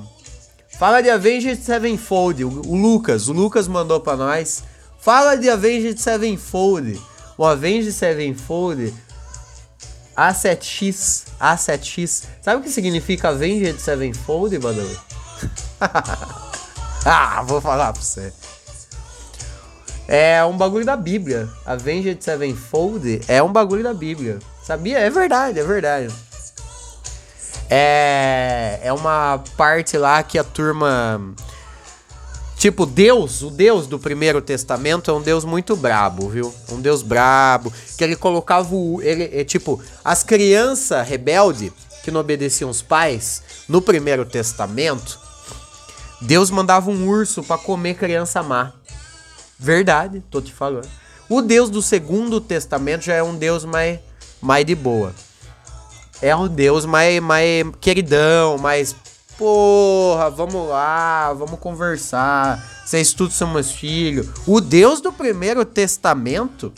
Fala 0.78 1.02
de 1.02 1.10
Avenged 1.10 1.62
Sevenfold, 1.62 2.44
o, 2.44 2.48
Lucas, 2.48 3.28
o 3.28 3.32
Lucas 3.32 3.68
mandou 3.68 4.00
para 4.00 4.16
nós. 4.16 4.64
Fala 4.98 5.36
de 5.36 5.48
Avenged 5.48 6.00
Sevenfold. 6.00 7.00
O 7.36 7.44
Avenged 7.44 7.92
Sevenfold 7.92 8.94
A7X, 10.16 11.24
A7X. 11.40 12.24
Sabe 12.40 12.60
o 12.60 12.62
que 12.62 12.70
significa 12.70 13.28
Avenged 13.28 13.80
Sevenfold, 13.80 14.58
Badu? 14.58 15.00
ah, 17.04 17.42
vou 17.42 17.60
falar 17.60 17.92
pra 17.92 18.02
você. 18.02 18.32
É 20.06 20.44
um 20.44 20.56
bagulho 20.56 20.84
da 20.84 20.96
Bíblia. 20.96 21.48
Avenged 21.64 22.22
Sevenfold 22.22 23.22
é 23.28 23.42
um 23.42 23.52
bagulho 23.52 23.82
da 23.82 23.94
Bíblia. 23.94 24.38
Sabia? 24.62 24.98
É 24.98 25.08
verdade, 25.08 25.58
é 25.58 25.64
verdade. 25.64 26.12
É, 27.74 28.80
é 28.82 28.92
uma 28.92 29.42
parte 29.56 29.96
lá 29.96 30.22
que 30.22 30.38
a 30.38 30.44
turma. 30.44 31.18
Tipo, 32.58 32.84
Deus, 32.84 33.40
o 33.40 33.48
Deus 33.48 33.86
do 33.86 33.98
Primeiro 33.98 34.42
Testamento 34.42 35.10
é 35.10 35.14
um 35.14 35.22
Deus 35.22 35.42
muito 35.42 35.74
brabo, 35.74 36.28
viu? 36.28 36.54
Um 36.70 36.82
Deus 36.82 37.02
brabo. 37.02 37.72
Que 37.96 38.04
ele 38.04 38.14
colocava 38.14 38.74
o. 38.74 39.00
Ele, 39.00 39.24
é, 39.32 39.42
tipo, 39.42 39.82
as 40.04 40.22
crianças 40.22 41.08
rebeldes 41.08 41.72
que 42.04 42.10
não 42.10 42.20
obedeciam 42.20 42.68
os 42.68 42.82
pais, 42.82 43.42
no 43.66 43.80
Primeiro 43.80 44.26
Testamento, 44.26 45.18
Deus 46.20 46.50
mandava 46.50 46.90
um 46.90 47.08
urso 47.08 47.42
para 47.42 47.56
comer 47.56 47.94
criança 47.94 48.42
má. 48.42 48.72
Verdade, 49.58 50.22
tô 50.30 50.42
te 50.42 50.52
falando. 50.52 50.90
O 51.26 51.40
Deus 51.40 51.70
do 51.70 51.80
Segundo 51.80 52.38
Testamento 52.38 53.04
já 53.04 53.14
é 53.14 53.22
um 53.22 53.34
Deus 53.34 53.64
mais, 53.64 53.98
mais 54.42 54.66
de 54.66 54.74
boa. 54.74 55.14
É 56.22 56.34
um 56.36 56.46
Deus 56.46 56.86
mais, 56.86 57.20
mais 57.20 57.66
queridão, 57.80 58.56
mais. 58.56 58.94
Porra, 59.36 60.30
vamos 60.30 60.68
lá, 60.68 61.32
vamos 61.32 61.58
conversar. 61.58 62.64
Vocês 62.86 63.12
todos 63.12 63.34
são 63.34 63.52
meus 63.52 63.72
filhos. 63.72 64.28
O 64.46 64.60
Deus 64.60 65.00
do 65.00 65.12
Primeiro 65.12 65.64
Testamento, 65.64 66.72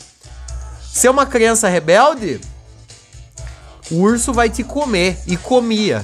ser 0.91 1.09
uma 1.09 1.27
criança 1.27 1.69
rebelde, 1.69 2.41
o 3.91 3.97
urso 3.97 4.33
vai 4.33 4.49
te 4.49 4.63
comer. 4.63 5.19
E 5.27 5.37
comia. 5.37 6.03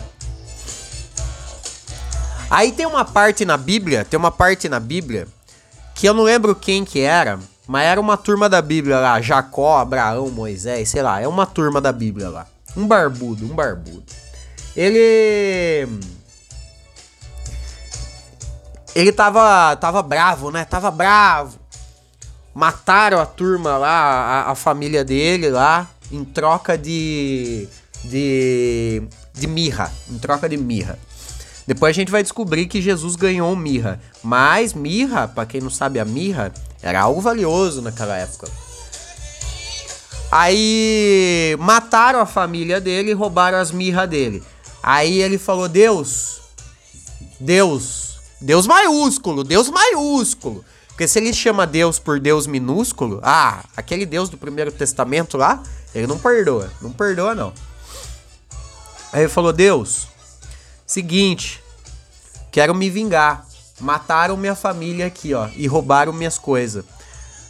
Aí 2.47 2.71
tem 2.71 2.85
uma 2.85 3.03
parte 3.03 3.43
na 3.43 3.57
Bíblia, 3.57 4.05
tem 4.05 4.19
uma 4.19 4.29
parte 4.29 4.69
na 4.69 4.79
Bíblia 4.79 5.27
que 5.95 6.07
eu 6.07 6.13
não 6.13 6.23
lembro 6.23 6.53
quem 6.53 6.83
que 6.83 6.99
era, 6.99 7.39
mas 7.65 7.85
era 7.85 7.99
uma 8.01 8.17
turma 8.17 8.49
da 8.49 8.61
Bíblia 8.61 8.99
lá, 8.99 9.21
Jacó, 9.21 9.77
Abraão, 9.77 10.29
Moisés, 10.29 10.89
sei 10.89 11.01
lá, 11.01 11.21
é 11.21 11.27
uma 11.27 11.45
turma 11.45 11.79
da 11.79 11.91
Bíblia 11.91 12.29
lá. 12.29 12.47
Um 12.75 12.87
barbudo, 12.87 13.45
um 13.45 13.55
barbudo. 13.55 14.05
Ele 14.75 15.87
ele 18.95 19.11
tava 19.11 19.75
tava 19.75 20.01
bravo, 20.01 20.51
né? 20.51 20.65
Tava 20.65 20.91
bravo. 20.91 21.59
Mataram 22.53 23.19
a 23.19 23.25
turma 23.25 23.77
lá, 23.77 23.89
a, 23.89 24.51
a 24.51 24.55
família 24.55 25.05
dele 25.05 25.49
lá 25.49 25.89
em 26.11 26.23
troca 26.23 26.77
de 26.77 27.67
de 28.03 29.03
de 29.33 29.47
mirra, 29.47 29.91
em 30.09 30.17
troca 30.17 30.47
de 30.49 30.57
mirra. 30.57 30.99
Depois 31.65 31.91
a 31.91 31.93
gente 31.93 32.11
vai 32.11 32.23
descobrir 32.23 32.65
que 32.65 32.81
Jesus 32.81 33.15
ganhou 33.15 33.55
mirra. 33.55 34.01
Mas 34.23 34.73
mirra, 34.73 35.27
para 35.27 35.45
quem 35.45 35.61
não 35.61 35.69
sabe 35.69 35.99
a 35.99 36.05
mirra, 36.05 36.51
era 36.81 37.01
algo 37.01 37.21
valioso 37.21 37.81
naquela 37.81 38.17
época. 38.17 38.47
Aí 40.31 41.55
mataram 41.59 42.19
a 42.19 42.25
família 42.25 42.79
dele 42.79 43.11
e 43.11 43.13
roubaram 43.13 43.57
as 43.57 43.71
mirras 43.71 44.09
dele. 44.09 44.41
Aí 44.81 45.21
ele 45.21 45.37
falou: 45.37 45.67
Deus, 45.67 46.41
Deus, 47.39 48.19
Deus 48.39 48.65
maiúsculo, 48.65 49.43
Deus 49.43 49.69
maiúsculo. 49.69 50.63
Porque 50.87 51.07
se 51.07 51.19
ele 51.19 51.33
chama 51.33 51.67
Deus 51.67 51.99
por 51.99 52.19
Deus 52.19 52.47
minúsculo, 52.47 53.19
ah, 53.23 53.63
aquele 53.75 54.05
Deus 54.05 54.29
do 54.29 54.37
Primeiro 54.37 54.71
Testamento 54.71 55.37
lá, 55.37 55.61
ele 55.93 56.07
não 56.07 56.17
perdoa, 56.17 56.71
não 56.81 56.91
perdoa 56.91 57.35
não. 57.35 57.53
Aí 59.11 59.23
ele 59.23 59.29
falou: 59.29 59.51
Deus, 59.51 60.07
Seguinte, 60.91 61.63
quero 62.51 62.75
me 62.75 62.89
vingar. 62.89 63.47
Mataram 63.79 64.35
minha 64.35 64.55
família 64.55 65.05
aqui, 65.05 65.33
ó, 65.33 65.47
e 65.55 65.65
roubaram 65.65 66.11
minhas 66.11 66.37
coisas. 66.37 66.83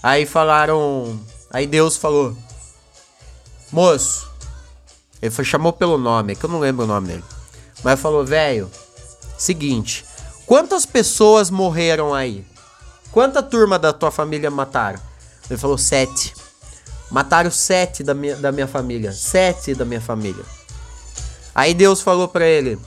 Aí 0.04 0.28
falaram. 0.28 1.20
Aí 1.50 1.66
Deus 1.66 1.98
falou: 1.98 2.38
Moço. 3.72 4.30
Ele 5.22 5.32
foi, 5.32 5.46
chamou 5.46 5.72
pelo 5.72 5.98
nome, 5.98 6.34
é 6.34 6.36
que 6.36 6.44
eu 6.44 6.50
não 6.50 6.60
lembro 6.60 6.86
o 6.86 6.88
nome 6.88 7.08
dele. 7.08 7.24
Mas 7.84 8.00
falou: 8.00 8.25
Velho, 8.25 8.70
seguinte. 9.38 10.06
Quantas 10.46 10.86
pessoas 10.86 11.50
morreram 11.50 12.13
aí? 12.13 12.46
Quanta 13.12 13.42
turma 13.42 13.80
da 13.80 13.94
tua 13.94 14.12
família 14.12 14.51
mataram? 14.51 15.00
Ele 15.50 15.60
falou: 15.60 15.78
Sete. 15.78 16.34
Mataram 17.10 17.51
sete 17.51 18.04
da 18.04 18.13
minha, 18.13 18.36
da 18.38 18.51
minha 18.51 18.68
família. 18.68 19.12
Sete 19.12 19.75
da 19.75 19.84
minha 19.84 20.00
família. 20.00 20.44
Aí 21.54 21.74
Deus 21.74 22.01
falou 22.01 22.28
para 22.28 22.46
ele: 22.46 22.80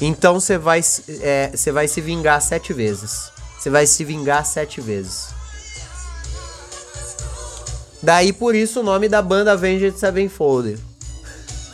então 0.00 0.38
você 0.38 0.56
vai, 0.56 0.80
é, 1.20 1.52
vai 1.72 1.88
se 1.88 2.00
vingar 2.00 2.40
sete 2.40 2.72
vezes. 2.72 3.32
Você 3.58 3.68
vai 3.68 3.86
se 3.86 4.04
vingar 4.04 4.46
sete 4.46 4.80
vezes. 4.80 5.28
Daí 8.02 8.32
por 8.32 8.54
isso 8.54 8.80
o 8.80 8.82
nome 8.82 9.08
da 9.08 9.20
banda 9.20 9.52
Avenged 9.52 9.98
Sevenfold. 9.98 10.78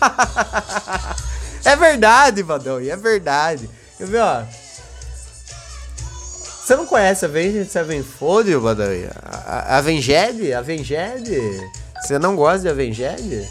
é 1.64 1.76
verdade, 1.76 2.42
Vadão, 2.42 2.78
é 2.78 2.96
verdade. 2.96 3.68
Quer 3.98 4.06
ver, 4.06 4.20
ó? 4.20 4.42
Você 6.64 6.76
não 6.76 6.86
conhece 6.86 7.26
Avenged 7.26 7.70
Sevenfold, 7.70 8.54
Vadão? 8.56 8.86
Avenged? 9.68 10.52
Avenged? 10.54 11.70
Você 12.00 12.18
não 12.18 12.34
gosta 12.34 12.60
de 12.60 12.68
Avenged? 12.70 13.48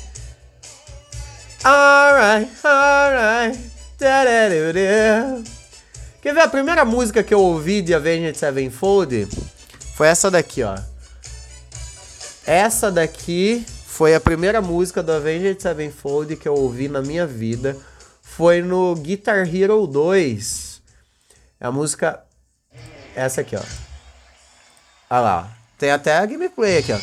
Alright, 1.64 2.52
alright. 2.64 3.74
Quer 6.22 6.34
ver 6.34 6.42
a 6.42 6.48
primeira 6.48 6.84
música 6.84 7.24
que 7.24 7.34
eu 7.34 7.40
ouvi 7.40 7.82
de 7.82 7.94
Avenged 7.94 8.36
Sevenfold? 8.38 9.28
Foi 9.96 10.08
essa 10.08 10.32
daqui, 10.32 10.64
ó. 10.64 10.76
Essa 12.46 12.92
daqui 12.92 13.66
foi 13.86 14.14
a 14.16 14.20
primeira 14.20 14.62
música 14.62 15.02
do 15.02 15.12
Avenged 15.12 15.62
Sevenfold 15.62 16.36
que 16.36 16.48
eu 16.48 16.56
ouvi 16.56 16.90
na 16.90 17.02
minha 17.02 17.26
vida. 17.26 17.78
Foi 18.22 18.62
no 18.62 18.96
Guitar 18.96 19.48
Hero 19.48 19.88
2. 19.88 20.82
É 21.60 21.68
a 21.68 21.72
música. 21.72 22.22
Essa 23.16 23.42
aqui, 23.42 23.56
ó. 23.56 23.62
Olha 25.10 25.22
lá. 25.22 25.58
Tem 25.78 25.92
até 25.92 26.18
a 26.18 26.26
gameplay 26.26 26.80
aqui, 26.80 26.92
ó. 26.92 27.00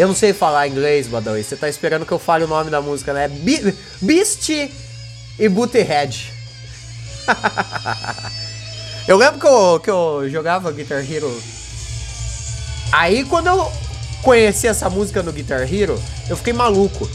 Eu 0.00 0.08
não 0.08 0.14
sei 0.14 0.32
falar 0.32 0.66
inglês, 0.66 1.06
Badawi. 1.06 1.44
Você 1.44 1.54
tá 1.54 1.68
esperando 1.68 2.06
que 2.06 2.12
eu 2.12 2.18
fale 2.18 2.44
o 2.44 2.48
nome 2.48 2.70
da 2.70 2.80
música, 2.80 3.12
né? 3.12 3.28
Be 3.28 3.76
Beast 4.00 4.48
e 4.48 5.46
Bootyhead. 5.46 6.32
eu 9.06 9.18
lembro 9.18 9.38
que 9.38 9.46
eu, 9.46 9.80
que 9.84 9.90
eu 9.90 10.26
jogava 10.30 10.72
Guitar 10.72 11.04
Hero. 11.04 11.30
Aí 12.90 13.24
quando 13.24 13.48
eu 13.48 13.70
conheci 14.22 14.66
essa 14.66 14.88
música 14.88 15.22
no 15.22 15.34
Guitar 15.34 15.70
Hero, 15.70 16.02
eu 16.30 16.36
fiquei 16.38 16.54
maluco. 16.54 17.06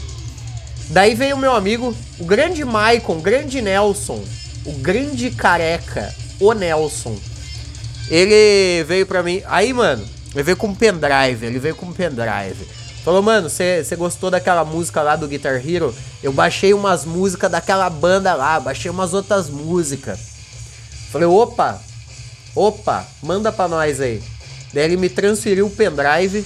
Daí 0.90 1.16
veio 1.16 1.34
o 1.34 1.40
meu 1.40 1.56
amigo, 1.56 1.92
o 2.20 2.24
grande 2.24 2.64
Maicon, 2.64 3.14
o 3.18 3.20
grande 3.20 3.60
Nelson, 3.60 4.24
o 4.64 4.70
grande 4.74 5.32
careca, 5.32 6.14
o 6.38 6.52
Nelson. 6.52 7.18
Ele 8.08 8.84
veio 8.84 9.06
pra 9.06 9.24
mim. 9.24 9.42
Aí, 9.46 9.72
mano, 9.72 10.08
ele 10.36 10.42
veio 10.42 10.56
com 10.56 10.66
um 10.66 10.74
pendrive. 10.74 11.46
Ele 11.46 11.58
veio 11.58 11.74
com 11.74 11.86
um 11.86 11.92
pendrive. 11.92 12.68
Falou, 13.02 13.22
mano, 13.22 13.48
você 13.48 13.96
gostou 13.96 14.30
daquela 14.30 14.64
música 14.64 15.00
lá 15.00 15.16
do 15.16 15.26
Guitar 15.26 15.66
Hero? 15.66 15.94
Eu 16.22 16.32
baixei 16.32 16.74
umas 16.74 17.04
músicas 17.04 17.50
daquela 17.50 17.88
banda 17.88 18.34
lá, 18.34 18.60
baixei 18.60 18.90
umas 18.90 19.14
outras 19.14 19.48
músicas. 19.48 20.18
Falei, 21.10 21.26
opa, 21.26 21.80
opa, 22.54 23.06
manda 23.22 23.50
pra 23.50 23.66
nós 23.66 24.00
aí. 24.00 24.22
Daí 24.74 24.84
ele 24.84 24.96
me 24.98 25.08
transferiu 25.08 25.66
o 25.66 25.70
pendrive. 25.70 26.44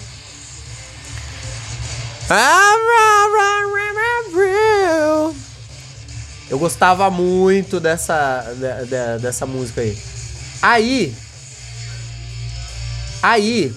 Eu 6.48 6.59
gostava 6.59 7.11
muito 7.11 7.81
dessa, 7.81 8.44
de, 8.55 8.87
de, 8.87 9.22
dessa 9.22 9.46
música 9.46 9.81
aí. 9.81 9.98
Aí. 10.62 11.30
Aí. 13.22 13.72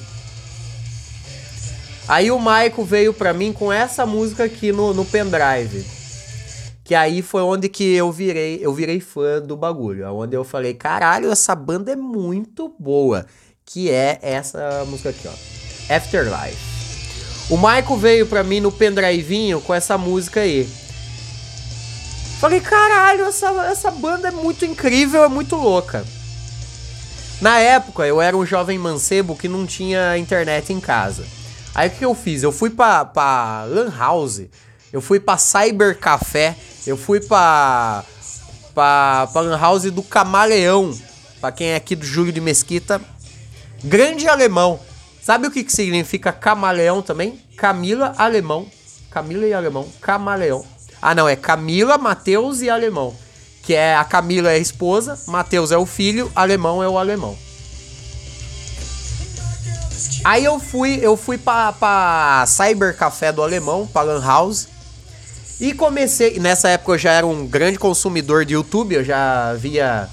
Aí 2.08 2.32
o 2.32 2.40
Maico 2.40 2.84
veio 2.84 3.14
pra 3.14 3.34
mim 3.34 3.54
com 3.54 3.72
essa 3.72 4.06
música 4.06 4.44
aqui 4.44 4.72
no, 4.72 4.94
no 4.94 5.06
pendrive. 5.06 5.86
Que 6.84 6.96
aí 6.96 7.22
foi 7.22 7.42
onde 7.42 7.70
que 7.70 7.94
eu 7.94 8.12
virei, 8.12 8.60
eu 8.62 8.74
virei 8.74 9.00
fã 9.00 9.42
do 9.42 9.56
bagulho. 9.56 10.06
Onde 10.14 10.36
eu 10.36 10.44
falei, 10.44 10.74
caralho, 10.74 11.32
essa 11.32 11.56
banda 11.56 11.92
é 11.92 11.96
muito 11.96 12.74
boa. 12.78 13.26
Que 13.66 13.90
é 13.90 14.20
essa 14.22 14.84
música 14.86 15.10
aqui, 15.10 15.28
ó. 15.28 15.94
Afterlife. 15.96 16.74
O 17.50 17.58
Maico 17.58 17.96
veio 17.96 18.26
pra 18.26 18.44
mim 18.44 18.60
no 18.60 18.72
pendrivinho 18.72 19.62
com 19.62 19.74
essa 19.74 19.98
música 19.98 20.42
aí. 20.42 20.68
Falei, 22.40 22.60
caralho, 22.60 23.24
essa, 23.24 23.48
essa 23.72 23.90
banda 23.90 24.28
é 24.28 24.32
muito 24.32 24.66
incrível, 24.66 25.24
é 25.24 25.30
muito 25.30 25.56
louca. 25.56 26.06
Na 27.44 27.60
época, 27.60 28.08
eu 28.08 28.22
era 28.22 28.38
um 28.38 28.46
jovem 28.46 28.80
mancebo 28.80 29.36
que 29.36 29.50
não 29.50 29.66
tinha 29.66 30.18
internet 30.18 30.72
em 30.72 30.80
casa. 30.80 31.26
Aí 31.76 31.90
o 31.90 31.92
que 31.92 32.06
eu 32.06 32.16
fiz? 32.16 32.42
Eu 32.42 32.54
fui 32.54 32.70
pra, 32.70 33.04
pra 33.04 33.66
Lan 33.68 33.94
House, 33.94 34.44
eu 34.94 35.02
fui 35.02 35.20
pra 35.20 35.38
Cyber 35.38 36.00
Café, 36.00 36.56
eu 36.88 36.96
fui 36.96 37.20
pra, 37.20 38.06
pra, 38.74 39.28
pra 39.34 39.42
Lan 39.42 39.60
House 39.60 39.92
do 39.92 40.02
Camaleão. 40.02 40.98
Pra 41.42 41.52
quem 41.52 41.72
é 41.72 41.76
aqui 41.76 41.98
do 41.98 42.06
Júlio 42.06 42.32
de 42.32 42.40
Mesquita. 42.40 43.02
Grande 43.84 44.26
alemão. 44.26 44.80
Sabe 45.22 45.46
o 45.46 45.52
que, 45.52 45.66
que 45.66 45.74
significa 45.74 46.32
camaleão 46.32 47.02
também? 47.02 47.42
Camila 47.58 48.14
Alemão. 48.18 48.68
Camila 49.12 49.46
e 49.46 49.54
Alemão. 49.54 49.86
Camaleão. 50.00 50.66
Ah, 51.02 51.14
não, 51.14 51.28
é 51.28 51.36
Camila, 51.36 51.98
Mateus 51.98 52.62
e 52.62 52.70
Alemão. 52.70 53.14
Que 53.64 53.74
é 53.74 53.96
a 53.96 54.04
Camila 54.04 54.52
é 54.52 54.56
a 54.56 54.60
esposa, 54.60 55.18
Mateus 55.28 55.72
é 55.72 55.78
o 55.78 55.86
filho, 55.86 56.32
Alemão 56.36 56.84
é 56.84 56.88
o 56.88 56.98
alemão. 56.98 57.38
Aí 60.24 60.46
eu 60.46 60.60
fui, 60.60 61.00
eu 61.02 61.18
fui 61.18 61.38
pra, 61.38 61.74
pra 61.74 62.46
Cyber 62.48 62.96
Café 62.96 63.32
do 63.32 63.42
Alemão, 63.42 63.88
pra 63.88 64.04
Lan 64.04 64.24
House. 64.24 64.68
E 65.60 65.74
comecei. 65.74 66.40
Nessa 66.40 66.70
época 66.70 66.94
eu 66.94 66.98
já 66.98 67.12
era 67.12 67.28
um 67.28 67.46
grande 67.46 67.78
consumidor 67.78 68.46
de 68.46 68.54
YouTube, 68.54 68.96
eu 68.96 69.04
já 69.04 69.54
via 69.54 70.10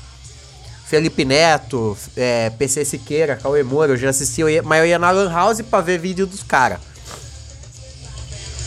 Felipe 0.86 1.24
Neto, 1.24 1.96
é, 2.16 2.50
PC 2.50 2.84
Siqueira, 2.84 3.36
Cauê 3.36 3.62
Moura, 3.62 3.92
eu 3.92 3.96
já 3.96 4.10
assistia, 4.10 4.62
mas 4.62 4.80
eu 4.80 4.86
ia 4.86 4.98
na 4.98 5.10
Lan 5.10 5.30
House 5.30 5.60
pra 5.62 5.80
ver 5.80 5.98
vídeo 5.98 6.26
dos 6.26 6.42
caras. 6.42 6.80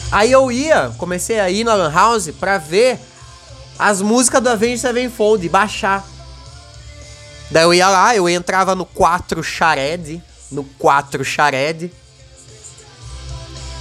Aí 0.10 0.32
eu 0.32 0.52
ia, 0.52 0.92
comecei 0.98 1.40
a 1.40 1.50
ir 1.50 1.64
na 1.64 1.74
Lan 1.74 1.92
House 1.92 2.30
pra 2.40 2.58
ver 2.58 3.00
as 3.78 4.02
músicas 4.02 4.42
do 4.42 4.50
Avenged 4.50 4.80
Sevenfold 4.80 5.48
baixar. 5.50 6.06
Daí 7.50 7.64
eu 7.64 7.74
ia 7.74 7.90
lá, 7.90 8.16
eu 8.16 8.28
entrava 8.30 8.76
no 8.76 8.86
4 8.86 9.44
Shared, 9.44 10.22
no 10.52 10.64
4 10.64 11.24
Shared 11.24 11.92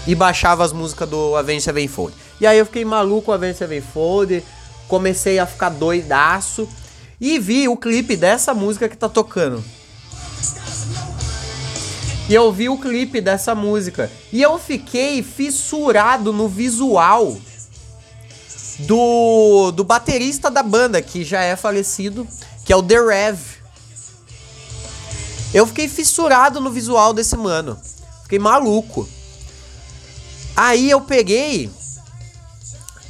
e 0.06 0.14
baixava 0.14 0.64
as 0.64 0.72
músicas 0.72 1.08
do 1.08 1.36
Avenged 1.36 1.64
Sevenfold. 1.64 2.14
E 2.40 2.46
aí 2.46 2.58
eu 2.58 2.66
fiquei 2.66 2.84
maluco 2.84 3.26
com 3.26 3.30
o 3.30 3.34
Avenged 3.34 3.58
Sevenfold, 3.58 4.44
comecei 4.88 5.38
a 5.38 5.46
ficar 5.46 5.68
doidaço 5.68 6.68
e 7.20 7.38
vi 7.38 7.68
o 7.68 7.76
clipe 7.76 8.16
dessa 8.16 8.52
música 8.52 8.88
que 8.88 8.96
tá 8.96 9.08
tocando. 9.08 9.62
E 12.28 12.34
eu 12.34 12.52
vi 12.52 12.68
o 12.68 12.78
clipe 12.78 13.20
dessa 13.20 13.54
música. 13.54 14.10
E 14.32 14.40
eu 14.40 14.58
fiquei 14.58 15.22
fissurado 15.22 16.32
no 16.32 16.48
visual 16.48 17.36
do, 18.80 19.70
do 19.72 19.84
baterista 19.84 20.50
da 20.50 20.62
banda, 20.62 21.00
que 21.00 21.24
já 21.24 21.42
é 21.42 21.56
falecido, 21.56 22.26
que 22.64 22.72
é 22.72 22.76
o 22.76 22.82
The 22.82 23.00
Rev. 23.00 23.38
Eu 25.54 25.66
fiquei 25.66 25.88
fissurado 25.88 26.60
no 26.60 26.70
visual 26.70 27.12
desse 27.12 27.36
mano. 27.36 27.78
Fiquei 28.22 28.38
maluco. 28.38 29.08
Aí 30.56 30.90
eu 30.90 31.00
peguei 31.00 31.70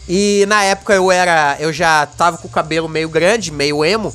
e 0.09 0.44
na 0.48 0.64
época 0.64 0.94
eu 0.94 1.11
era. 1.11 1.57
Eu 1.61 1.72
já 1.72 2.07
tava 2.07 2.38
com 2.38 2.48
o 2.48 2.51
cabelo 2.51 2.88
meio 2.88 3.09
grande, 3.09 3.51
meio 3.51 3.85
emo. 3.85 4.14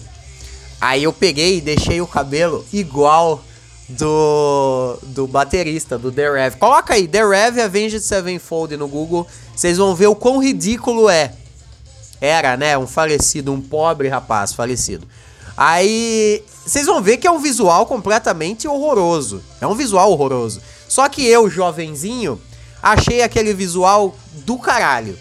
Aí 0.79 1.03
eu 1.03 1.13
peguei 1.13 1.57
e 1.57 1.61
deixei 1.61 2.01
o 2.01 2.07
cabelo 2.07 2.65
igual 2.71 3.41
do, 3.89 4.97
do 5.03 5.27
baterista, 5.27 5.97
do 5.97 6.11
The 6.11 6.31
Rev. 6.31 6.55
Coloca 6.55 6.93
aí, 6.93 7.07
The 7.07 7.25
Rev 7.25 7.59
Avenged 7.59 8.01
Sevenfold 8.01 8.75
no 8.77 8.87
Google. 8.87 9.27
Vocês 9.55 9.77
vão 9.77 9.95
ver 9.95 10.07
o 10.07 10.15
quão 10.15 10.41
ridículo 10.41 11.09
é. 11.09 11.33
Era, 12.19 12.57
né? 12.57 12.77
Um 12.77 12.87
falecido, 12.87 13.53
um 13.53 13.61
pobre 13.61 14.07
rapaz 14.07 14.53
falecido. 14.53 15.07
Aí 15.55 16.43
vocês 16.65 16.85
vão 16.85 17.01
ver 17.01 17.17
que 17.17 17.27
é 17.27 17.31
um 17.31 17.39
visual 17.39 17.85
completamente 17.85 18.67
horroroso. 18.67 19.41
É 19.61 19.67
um 19.67 19.75
visual 19.75 20.11
horroroso. 20.11 20.61
Só 20.87 21.07
que 21.09 21.25
eu, 21.25 21.49
jovenzinho, 21.49 22.41
achei 22.81 23.21
aquele 23.21 23.53
visual 23.53 24.15
do 24.45 24.57
caralho 24.57 25.17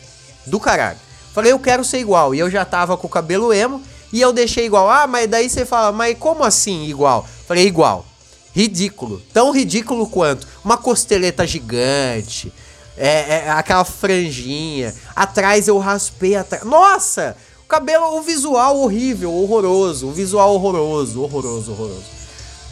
do 0.47 0.61
caralho. 0.61 0.99
Falei, 1.35 1.53
eu 1.53 1.59
quero 1.59 1.85
ser 1.85 1.99
igual. 1.99 2.35
E 2.35 2.39
eu 2.39 2.51
já 2.51 2.65
tava 2.65 2.97
com 2.97 3.07
o 3.07 3.11
cabelo 3.11 3.53
emo 3.53 3.83
e 4.13 4.21
eu 4.21 4.33
deixei 4.33 4.65
igual. 4.65 4.89
Ah, 4.89 5.07
mas 5.07 5.29
daí 5.29 5.51
você 5.51 5.67
fala, 5.67 5.93
mas 5.93 6.17
como 6.19 6.45
assim 6.45 6.85
igual? 6.85 7.27
Falei, 7.47 7.67
igual. 7.67 8.07
Ridículo. 8.57 9.21
Tão 9.35 9.51
ridículo 9.51 10.09
quanto 10.09 10.49
uma 10.65 10.79
costeleta 10.79 11.47
gigante. 11.47 12.51
É, 12.97 13.45
é, 13.45 13.51
aquela 13.51 13.85
franjinha. 13.85 14.95
Atrás 15.15 15.69
eu 15.69 15.77
raspei 15.77 16.37
atrás. 16.37 16.65
Nossa! 16.65 17.37
O 17.67 17.69
cabelo, 17.69 18.17
o 18.17 18.23
visual 18.23 18.79
horrível, 18.79 19.31
horroroso. 19.31 20.09
O 20.09 20.11
visual 20.11 20.55
horroroso, 20.55 21.23
horroroso, 21.23 21.73
horroroso. 21.73 22.05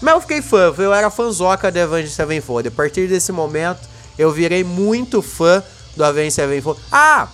Mas 0.01 0.15
eu 0.15 0.21
fiquei 0.23 0.41
fã, 0.41 0.73
eu 0.79 0.95
era 0.95 1.11
fãzoca 1.11 1.71
de 1.71 1.81
Avenged 1.81 2.15
Sevenfold. 2.15 2.69
A 2.69 2.71
partir 2.71 3.07
desse 3.07 3.31
momento, 3.31 3.87
eu 4.19 4.33
virei 4.33 4.65
muito 4.65 5.21
fã 5.21 5.63
do 5.95 6.03
Avenged 6.03 6.33
Sevenfold. 6.33 6.81
Ah! 6.91 7.29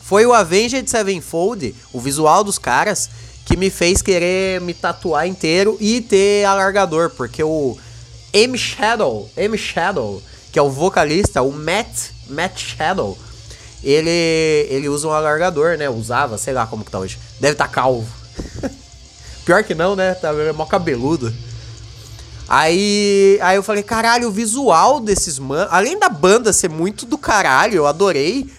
Foi 0.00 0.24
o 0.24 0.32
Avenged 0.32 0.88
Sevenfold, 0.88 1.74
o 1.92 2.00
visual 2.00 2.42
dos 2.42 2.58
caras, 2.58 3.10
que 3.48 3.56
me 3.56 3.70
fez 3.70 4.02
querer 4.02 4.60
me 4.60 4.74
tatuar 4.74 5.26
inteiro 5.26 5.78
e 5.80 6.02
ter 6.02 6.44
alargador, 6.44 7.08
porque 7.08 7.42
o 7.42 7.78
M 8.30 8.58
Shadow, 8.58 9.28
M 9.34 9.56
Shadow, 9.56 10.22
que 10.52 10.58
é 10.58 10.62
o 10.62 10.68
vocalista, 10.68 11.40
o 11.40 11.50
Matt, 11.50 12.10
Matt 12.28 12.58
Shadow, 12.58 13.16
ele 13.82 14.10
ele 14.68 14.86
usa 14.90 15.08
um 15.08 15.12
alargador, 15.12 15.78
né? 15.78 15.88
Usava, 15.88 16.36
sei 16.36 16.52
lá 16.52 16.66
como 16.66 16.84
que 16.84 16.90
tá 16.90 16.98
hoje. 16.98 17.18
Deve 17.40 17.52
estar 17.52 17.68
tá 17.68 17.72
calvo. 17.72 18.06
Pior 19.46 19.64
que 19.64 19.74
não, 19.74 19.96
né? 19.96 20.12
Tá 20.12 20.30
mó 20.54 20.66
cabeludo. 20.66 21.32
Aí, 22.46 23.38
aí 23.40 23.56
eu 23.56 23.62
falei, 23.62 23.82
caralho, 23.82 24.28
o 24.28 24.32
visual 24.32 25.00
desses 25.00 25.38
manos, 25.38 25.68
além 25.70 25.98
da 25.98 26.10
banda 26.10 26.52
ser 26.52 26.68
muito 26.68 27.06
do 27.06 27.16
caralho, 27.16 27.76
eu 27.76 27.86
adorei 27.86 28.50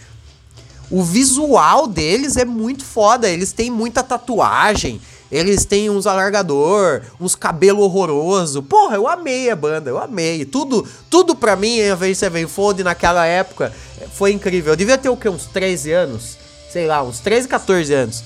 o 0.92 1.04
visual 1.04 1.88
deles 1.88 2.38
é 2.38 2.46
muito 2.46 2.84
foda. 2.84 3.30
Eles 3.30 3.52
têm 3.52 3.70
muita 3.70 4.04
tatuagem. 4.04 5.00
Eles 5.32 5.64
têm 5.64 5.90
uns 5.92 6.08
alargador, 6.08 7.02
uns 7.20 7.36
cabelo 7.36 7.82
horroroso. 7.82 8.64
Porra, 8.64 8.96
eu 8.96 9.08
amei 9.08 9.50
a 9.50 9.56
banda, 9.56 9.90
eu 9.90 10.00
amei. 10.00 10.44
Tudo, 10.44 10.88
tudo 11.10 11.36
pra 11.36 11.56
mim 11.56 11.78
em 11.80 11.92
Avenged 11.92 12.18
Sevenfold 12.18 12.84
naquela 12.84 13.26
época 13.26 13.72
foi 14.16 14.32
incrível. 14.32 14.74
Eu 14.74 14.78
devia 14.78 14.98
ter 14.98 15.10
o 15.10 15.18
quê? 15.18 15.30
Uns 15.30 15.46
13 15.46 15.92
anos? 15.92 16.38
Sei 16.72 16.88
lá, 16.88 17.04
uns 17.04 17.20
13, 17.20 17.48
14 17.48 17.94
anos. 17.94 18.24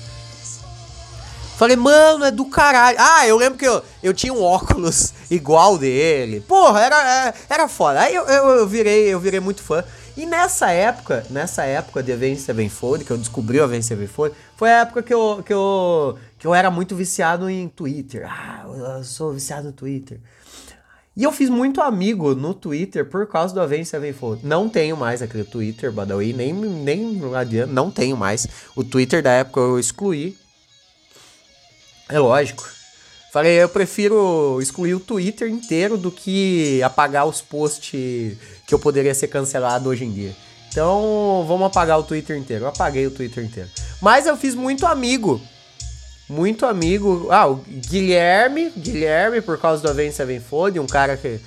Falei, 1.56 1.76
mano, 1.76 2.24
é 2.24 2.30
do 2.30 2.46
caralho. 2.46 2.96
Ah, 2.98 3.28
eu 3.28 3.36
lembro 3.36 3.58
que 3.58 3.66
eu, 3.66 3.80
eu 4.02 4.12
tinha 4.12 4.32
um 4.32 4.42
óculos 4.42 5.12
igual 5.30 5.78
dele. 5.78 6.40
Porra, 6.40 6.80
era, 6.80 6.96
era, 6.96 7.28
é, 7.28 7.34
era 7.48 7.68
foda. 7.68 8.00
Aí 8.00 8.14
eu, 8.14 8.24
eu, 8.24 8.48
eu, 8.48 8.66
virei, 8.66 9.04
eu 9.06 9.20
virei 9.20 9.40
muito 9.40 9.62
fã. 9.62 9.84
E 10.16 10.26
nessa 10.26 10.70
época, 10.70 11.26
nessa 11.28 11.64
época 11.64 12.00
de 12.00 12.12
Avenged 12.12 12.40
Sevenfold, 12.40 13.04
que 13.04 13.10
eu 13.10 13.18
descobri 13.18 13.58
o 13.58 13.64
Avenged 13.64 13.86
Sevenfold, 13.86 14.34
foi 14.56 14.70
a 14.70 14.82
época 14.82 15.02
que 15.02 15.12
eu, 15.12 15.42
que, 15.44 15.52
eu, 15.52 16.16
que 16.38 16.46
eu 16.46 16.54
era 16.54 16.70
muito 16.70 16.94
viciado 16.94 17.50
em 17.50 17.68
Twitter. 17.68 18.24
Ah, 18.24 18.64
eu 18.64 19.02
sou 19.02 19.32
viciado 19.32 19.66
no 19.66 19.72
Twitter. 19.72 20.20
E 21.16 21.22
eu 21.22 21.32
fiz 21.32 21.48
muito 21.48 21.80
amigo 21.80 22.34
no 22.34 22.54
Twitter 22.54 23.04
por 23.04 23.26
causa 23.26 23.54
do 23.54 23.60
Avenged 23.60 23.86
Sevenfold. 23.86 24.46
Não 24.46 24.68
tenho 24.68 24.96
mais 24.96 25.20
aquele 25.20 25.44
Twitter, 25.44 25.90
Badawi, 25.90 26.32
nem, 26.32 26.52
nem 26.52 27.20
adianta, 27.34 27.72
não 27.72 27.90
tenho 27.90 28.16
mais. 28.16 28.46
O 28.76 28.84
Twitter 28.84 29.20
da 29.20 29.30
época 29.30 29.60
eu 29.60 29.78
excluí. 29.78 30.36
É 32.08 32.18
lógico. 32.18 32.73
Falei, 33.34 33.60
eu 33.60 33.68
prefiro 33.68 34.60
excluir 34.62 34.94
o 34.94 35.00
Twitter 35.00 35.50
inteiro 35.50 35.98
do 35.98 36.08
que 36.08 36.80
apagar 36.84 37.26
os 37.26 37.40
posts 37.40 38.38
que 38.64 38.72
eu 38.72 38.78
poderia 38.78 39.12
ser 39.12 39.26
cancelado 39.26 39.88
hoje 39.88 40.04
em 40.04 40.12
dia. 40.12 40.36
Então, 40.68 41.44
vamos 41.48 41.66
apagar 41.66 41.98
o 41.98 42.04
Twitter 42.04 42.36
inteiro. 42.36 42.66
Eu 42.66 42.68
apaguei 42.68 43.08
o 43.08 43.10
Twitter 43.10 43.44
inteiro. 43.44 43.68
Mas 44.00 44.28
eu 44.28 44.36
fiz 44.36 44.54
muito 44.54 44.86
amigo. 44.86 45.40
Muito 46.28 46.64
amigo. 46.64 47.26
Ah, 47.28 47.48
o 47.48 47.56
Guilherme. 47.90 48.70
Guilherme, 48.70 49.40
por 49.40 49.58
causa 49.58 49.82
do 49.82 49.90
Avenged 49.90 50.14
Sevenfold, 50.14 50.78
um 50.78 50.86
cara 50.86 51.16
que 51.16 51.40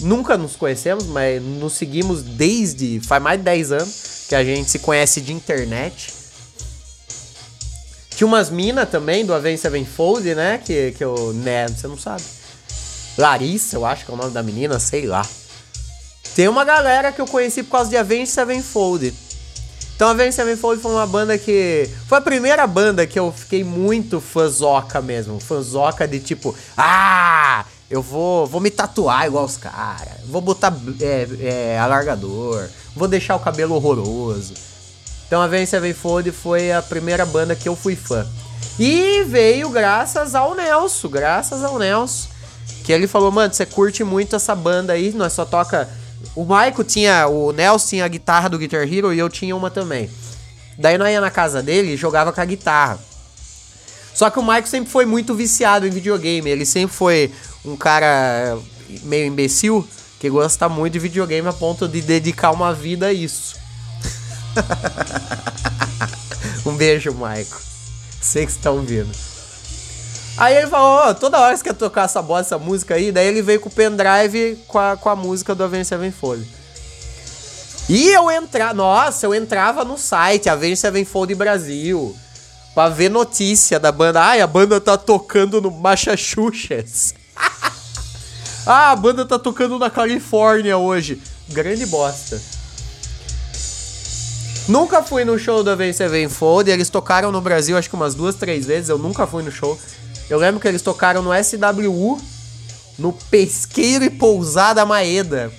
nunca 0.00 0.38
nos 0.38 0.54
conhecemos, 0.54 1.06
mas 1.06 1.42
nos 1.42 1.72
seguimos 1.72 2.22
desde. 2.22 3.00
faz 3.00 3.20
mais 3.20 3.38
de 3.40 3.44
10 3.46 3.72
anos 3.72 4.26
que 4.28 4.36
a 4.36 4.44
gente 4.44 4.70
se 4.70 4.78
conhece 4.78 5.20
de 5.20 5.32
internet. 5.32 6.21
Tinha 8.22 8.28
umas 8.28 8.50
minas 8.50 8.88
também 8.88 9.26
do 9.26 9.34
Avenged 9.34 9.60
Sevenfold, 9.60 10.32
né? 10.36 10.56
Que, 10.64 10.92
que 10.92 11.02
eu. 11.02 11.32
Né, 11.32 11.66
você 11.66 11.88
não 11.88 11.98
sabe. 11.98 12.22
Larissa, 13.18 13.74
eu 13.74 13.84
acho 13.84 14.04
que 14.04 14.12
é 14.12 14.14
o 14.14 14.16
nome 14.16 14.30
da 14.30 14.44
menina, 14.44 14.78
sei 14.78 15.06
lá. 15.06 15.26
Tem 16.32 16.46
uma 16.46 16.64
galera 16.64 17.10
que 17.10 17.20
eu 17.20 17.26
conheci 17.26 17.64
por 17.64 17.72
causa 17.72 17.90
de 17.90 17.96
Avenged 17.96 18.28
Sevenfold. 18.28 19.12
Então 19.96 20.08
Avenged 20.08 20.36
Sevenfold 20.36 20.80
foi 20.80 20.92
uma 20.92 21.04
banda 21.04 21.36
que. 21.36 21.90
Foi 22.06 22.18
a 22.18 22.20
primeira 22.20 22.64
banda 22.64 23.08
que 23.08 23.18
eu 23.18 23.32
fiquei 23.32 23.64
muito 23.64 24.20
fãzoca 24.20 25.02
mesmo. 25.02 25.40
Fãzoca 25.40 26.06
de 26.06 26.20
tipo, 26.20 26.54
ah! 26.78 27.64
Eu 27.90 28.02
vou, 28.02 28.46
vou 28.46 28.60
me 28.60 28.70
tatuar 28.70 29.26
igual 29.26 29.44
os 29.44 29.56
caras. 29.56 30.20
Vou 30.28 30.40
botar 30.40 30.72
é, 31.00 31.26
é, 31.40 31.78
alargador. 31.80 32.68
Vou 32.94 33.08
deixar 33.08 33.34
o 33.34 33.40
cabelo 33.40 33.74
horroroso. 33.74 34.54
Então 35.32 35.40
a 35.40 35.46
Avenged 35.46 35.70
Sevenfold 35.70 36.30
foi 36.30 36.72
a 36.72 36.82
primeira 36.82 37.24
banda 37.24 37.56
que 37.56 37.66
eu 37.66 37.74
fui 37.74 37.96
fã. 37.96 38.26
E 38.78 39.24
veio 39.24 39.70
graças 39.70 40.34
ao 40.34 40.54
Nelson, 40.54 41.08
graças 41.08 41.64
ao 41.64 41.78
Nelson. 41.78 42.28
Que 42.84 42.92
ele 42.92 43.06
falou, 43.06 43.32
mano, 43.32 43.54
você 43.54 43.64
curte 43.64 44.04
muito 44.04 44.36
essa 44.36 44.54
banda 44.54 44.92
aí, 44.92 45.10
nós 45.14 45.32
só 45.32 45.46
toca. 45.46 45.88
O 46.36 46.44
Maico 46.44 46.84
tinha, 46.84 47.28
o 47.28 47.50
Nelson 47.50 47.88
tinha 47.88 48.04
a 48.04 48.08
guitarra 48.08 48.50
do 48.50 48.58
Guitar 48.58 48.82
Hero 48.82 49.10
e 49.10 49.18
eu 49.18 49.30
tinha 49.30 49.56
uma 49.56 49.70
também. 49.70 50.10
Daí 50.76 50.98
nós 50.98 51.08
ia 51.08 51.18
na 51.18 51.30
casa 51.30 51.62
dele 51.62 51.94
e 51.94 51.96
jogava 51.96 52.30
com 52.30 52.40
a 52.42 52.44
guitarra. 52.44 52.98
Só 54.12 54.28
que 54.28 54.38
o 54.38 54.42
Maico 54.42 54.68
sempre 54.68 54.90
foi 54.90 55.06
muito 55.06 55.34
viciado 55.34 55.86
em 55.86 55.90
videogame. 55.90 56.50
Ele 56.50 56.66
sempre 56.66 56.94
foi 56.94 57.32
um 57.64 57.74
cara 57.74 58.58
meio 59.04 59.28
imbecil 59.28 59.88
que 60.20 60.28
gosta 60.28 60.68
muito 60.68 60.92
de 60.92 60.98
videogame 60.98 61.48
a 61.48 61.54
ponto 61.54 61.88
de 61.88 62.02
dedicar 62.02 62.50
uma 62.50 62.74
vida 62.74 63.06
a 63.06 63.12
isso. 63.14 63.62
um 66.66 66.76
beijo, 66.76 67.12
Maico. 67.14 67.60
Sei 68.20 68.46
que 68.46 68.52
você 68.52 68.60
tá 68.60 68.70
ouvindo. 68.70 69.10
Aí 70.36 70.56
ele 70.56 70.66
falou, 70.66 71.10
oh, 71.10 71.14
toda 71.14 71.38
hora 71.38 71.56
você 71.56 71.62
quer 71.62 71.74
tocar 71.74 72.04
essa 72.04 72.22
bosta, 72.22 72.54
essa 72.54 72.64
música 72.64 72.94
aí. 72.94 73.12
Daí 73.12 73.26
ele 73.26 73.42
veio 73.42 73.60
com 73.60 73.68
o 73.68 73.72
pendrive 73.72 74.58
com 74.66 74.78
a, 74.78 74.96
com 74.96 75.08
a 75.08 75.16
música 75.16 75.54
do 75.54 75.62
Avenged 75.62 75.86
Sevenfold. 75.86 76.46
E 77.88 78.08
eu 78.08 78.30
entrava, 78.30 78.72
nossa, 78.72 79.26
eu 79.26 79.34
entrava 79.34 79.84
no 79.84 79.98
site 79.98 80.48
Avenged 80.48 80.78
Sevenfold 80.78 81.34
Brasil 81.34 82.16
pra 82.74 82.88
ver 82.88 83.10
notícia 83.10 83.78
da 83.78 83.92
banda. 83.92 84.22
Ai, 84.22 84.40
a 84.40 84.46
banda 84.46 84.80
tá 84.80 84.96
tocando 84.96 85.60
no 85.60 85.70
Massachusetts. 85.70 87.14
ah, 88.66 88.92
a 88.92 88.96
banda 88.96 89.26
tá 89.26 89.38
tocando 89.38 89.78
na 89.78 89.90
Califórnia 89.90 90.78
hoje. 90.78 91.20
Grande 91.48 91.84
bosta. 91.84 92.40
Nunca 94.68 95.02
fui 95.02 95.24
no 95.24 95.38
show 95.38 95.64
do 95.64 95.70
Avenged 95.70 95.96
Sevenfold. 95.96 96.70
Eles 96.70 96.88
tocaram 96.88 97.32
no 97.32 97.40
Brasil 97.40 97.76
acho 97.76 97.88
que 97.88 97.96
umas 97.96 98.14
duas, 98.14 98.36
três 98.36 98.64
vezes. 98.64 98.88
Eu 98.88 98.98
nunca 98.98 99.26
fui 99.26 99.42
no 99.42 99.50
show. 99.50 99.78
Eu 100.30 100.38
lembro 100.38 100.60
que 100.60 100.68
eles 100.68 100.82
tocaram 100.82 101.20
no 101.20 101.30
SWU, 101.32 102.20
no 102.98 103.12
Pesqueiro 103.12 104.04
e 104.04 104.10
Pousada 104.10 104.86
Maeda. 104.86 105.52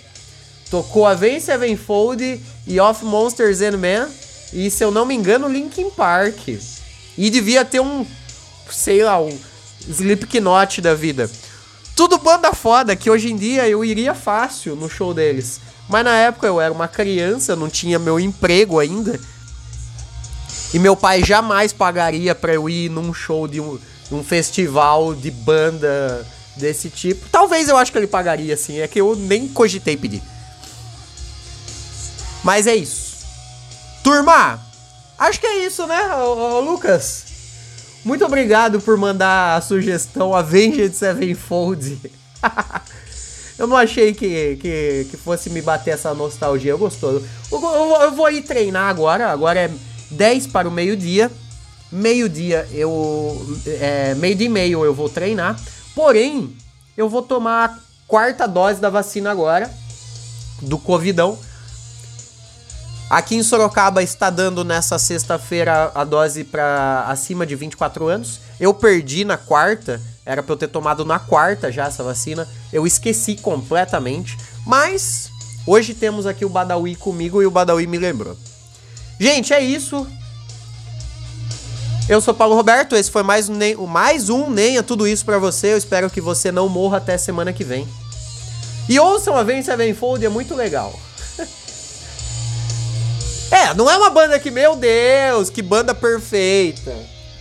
Tocou 0.70 1.06
Avenged 1.06 1.42
Sevenfold 1.42 2.42
e 2.66 2.80
Off 2.80 3.04
Monsters 3.04 3.62
and 3.62 3.78
Men. 3.78 4.08
E 4.54 4.72
se 4.72 4.84
eu 4.84 4.90
não 4.90 5.06
me 5.06 5.14
engano, 5.14 5.50
Linkin 5.50 5.90
Park. 5.90 6.48
E 7.18 7.30
devia 7.30 7.66
ter 7.66 7.82
um, 7.82 8.06
sei 8.72 9.04
lá, 9.04 9.20
um 9.22 9.38
Slipknot 9.88 10.82
da 10.82 10.96
vida. 10.96 11.30
Tudo 11.96 12.18
banda 12.18 12.54
foda, 12.54 12.96
que 12.96 13.10
hoje 13.10 13.32
em 13.32 13.36
dia 13.36 13.68
eu 13.68 13.86
iria 13.86 14.16
fácil 14.16 14.76
no 14.76 14.90
show 14.90 15.14
deles. 15.14 15.60
Mas 15.88 16.04
na 16.04 16.16
época 16.16 16.48
eu 16.48 16.60
era 16.60 16.74
uma 16.74 16.88
criança, 16.88 17.56
não 17.56 17.70
tinha 17.70 18.00
meu 18.00 18.20
emprego 18.20 18.80
ainda. 18.80 19.20
E 20.74 20.80
meu 20.80 20.96
pai 20.96 21.24
jamais 21.24 21.72
pagaria 21.72 22.34
pra 22.34 22.54
eu 22.54 22.68
ir 22.68 22.90
num 22.90 23.14
show 23.14 23.48
de 23.48 23.62
um, 23.62 23.78
um 24.12 24.24
festival 24.24 25.14
de 25.14 25.30
banda 25.30 26.26
desse 26.56 26.90
tipo. 26.90 27.30
Talvez 27.30 27.70
eu 27.70 27.78
acho 27.78 27.92
que 27.92 27.98
ele 27.98 28.08
pagaria, 28.08 28.56
assim. 28.56 28.80
É 28.80 28.88
que 28.88 29.00
eu 29.00 29.16
nem 29.16 29.48
cogitei 29.48 29.96
pedir. 29.96 30.24
Mas 32.44 32.66
é 32.66 32.76
isso. 32.76 33.14
Turma, 34.04 34.60
acho 35.18 35.40
que 35.40 35.46
é 35.46 35.66
isso, 35.66 35.86
né, 35.88 36.16
ô, 36.16 36.58
ô, 36.58 36.60
Lucas? 36.60 37.24
Muito 38.04 38.26
obrigado 38.26 38.82
por 38.82 38.98
mandar 38.98 39.56
a 39.56 39.62
sugestão 39.62 40.36
Avenged 40.36 40.94
Sevenfold. 40.94 42.00
eu 43.58 43.66
não 43.66 43.78
achei 43.78 44.14
que, 44.14 44.58
que, 44.58 45.08
que, 45.10 45.18
fosse 45.18 45.50
me 45.50 45.62
bater 45.62 45.92
essa 45.92 46.14
nostalgia. 46.14 46.76
Gostoso. 46.76 47.26
Eu, 47.50 47.62
eu, 47.62 48.02
eu 48.02 48.12
vou 48.12 48.30
ir 48.30 48.42
treinar 48.42 48.90
agora. 48.90 49.32
Agora 49.32 49.58
é 49.58 49.72
10 50.12 50.48
para 50.48 50.68
o 50.68 50.72
meio-dia. 50.72 51.32
Meio-dia 51.90 52.68
eu. 52.74 53.58
É, 53.66 54.14
meio 54.16 54.36
dia 54.36 54.48
e 54.48 54.50
meio 54.50 54.84
eu 54.84 54.94
vou 54.94 55.08
treinar. 55.08 55.58
Porém, 55.96 56.54
eu 56.98 57.08
vou 57.08 57.22
tomar 57.22 57.70
a 57.70 57.80
quarta 58.06 58.46
dose 58.46 58.82
da 58.82 58.90
vacina 58.90 59.32
agora. 59.32 59.72
Do 60.62 60.78
Covidão. 60.78 61.38
Aqui 63.10 63.36
em 63.36 63.44
Sorocaba 63.44 64.02
está 64.02 64.30
dando 64.30 64.64
nessa 64.64 64.98
sexta-feira 64.98 65.92
a 65.94 66.04
dose 66.04 66.44
para 66.44 67.06
acima 67.08 67.46
de 67.46 67.56
24 67.56 68.08
anos. 68.08 68.40
Eu 68.60 68.74
perdi 68.74 69.24
na 69.24 69.38
quarta, 69.38 70.02
era 70.26 70.42
para 70.42 70.54
eu 70.54 70.58
ter 70.58 70.68
tomado 70.68 71.06
na 71.06 71.20
quarta 71.20 71.72
já 71.72 71.86
essa 71.86 72.04
vacina. 72.04 72.48
Eu 72.72 72.88
esqueci 72.88 73.36
completamente, 73.36 74.38
mas 74.66 75.30
hoje 75.68 75.94
temos 75.94 76.26
aqui 76.26 76.44
o 76.44 76.50
Badawi 76.50 76.96
comigo 76.96 77.42
e 77.42 77.46
o 77.46 77.52
Badawi 77.52 77.86
me 77.86 78.00
lembrou. 78.00 78.36
Gente, 79.20 79.54
é 79.54 79.62
isso. 79.62 80.08
Eu 82.10 82.20
sou 82.20 82.34
Paulo 82.34 82.56
Roberto, 82.56 82.96
esse 82.96 83.10
foi 83.10 83.24
mais 83.24 83.48
um, 83.48 83.86
mais 83.88 84.30
um 84.30 84.50
Nem 84.50 84.82
Tudo 84.84 85.08
Isso 85.08 85.24
para 85.24 85.38
você. 85.38 85.74
Eu 85.74 85.78
espero 85.78 86.10
que 86.10 86.20
você 86.20 86.52
não 86.52 86.68
morra 86.68 86.98
até 86.98 87.18
semana 87.18 87.54
que 87.54 87.64
vem. 87.64 87.88
E 88.90 89.00
ouçam 89.00 89.38
a 89.38 89.44
Vence 89.44 89.72
Sevenfold, 89.72 90.26
é 90.26 90.30
muito 90.30 90.54
legal. 90.54 90.94
É, 93.74 93.76
não 93.76 93.90
é 93.90 93.98
uma 93.98 94.10
banda 94.10 94.40
que, 94.40 94.52
meu 94.52 94.76
Deus, 94.76 95.50
que 95.50 95.62
banda 95.62 95.96
perfeita. 95.96 96.96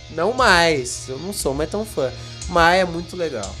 Não 0.09 0.33
mais. 0.33 1.07
Eu 1.07 1.19
não 1.19 1.31
sou 1.31 1.53
mais 1.53 1.69
tão 1.69 1.85
fã. 1.85 2.11
Mas 2.49 2.81
é 2.81 2.85
muito 2.85 3.15
legal. 3.15 3.55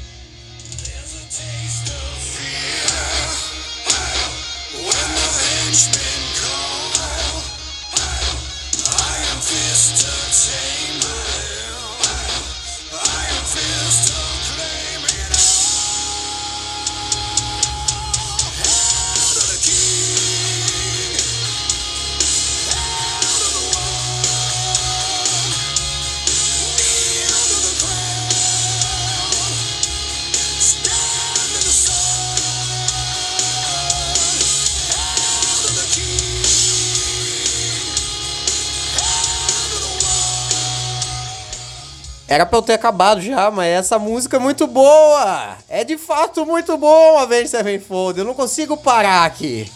Era 42.33 42.47
pra 42.47 42.57
eu 42.57 42.63
ter 42.63 42.73
acabado 42.73 43.21
já, 43.21 43.51
mas 43.51 43.67
essa 43.67 43.99
música 43.99 44.37
é 44.37 44.39
muito 44.39 44.65
boa! 44.65 45.55
É 45.69 45.83
de 45.83 45.99
fato 45.99 46.43
muito 46.47 46.75
bom 46.79 47.19
a 47.19 47.21
Avenged 47.21 47.49
Sevenfold, 47.49 48.17
eu 48.17 48.25
não 48.25 48.33
consigo 48.33 48.75
parar 48.75 49.23
aqui. 49.23 49.71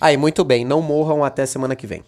Aí, 0.00 0.16
muito 0.16 0.42
bem, 0.44 0.64
não 0.64 0.80
morram 0.80 1.22
até 1.22 1.44
semana 1.44 1.76
que 1.76 1.86
vem. 1.86 2.04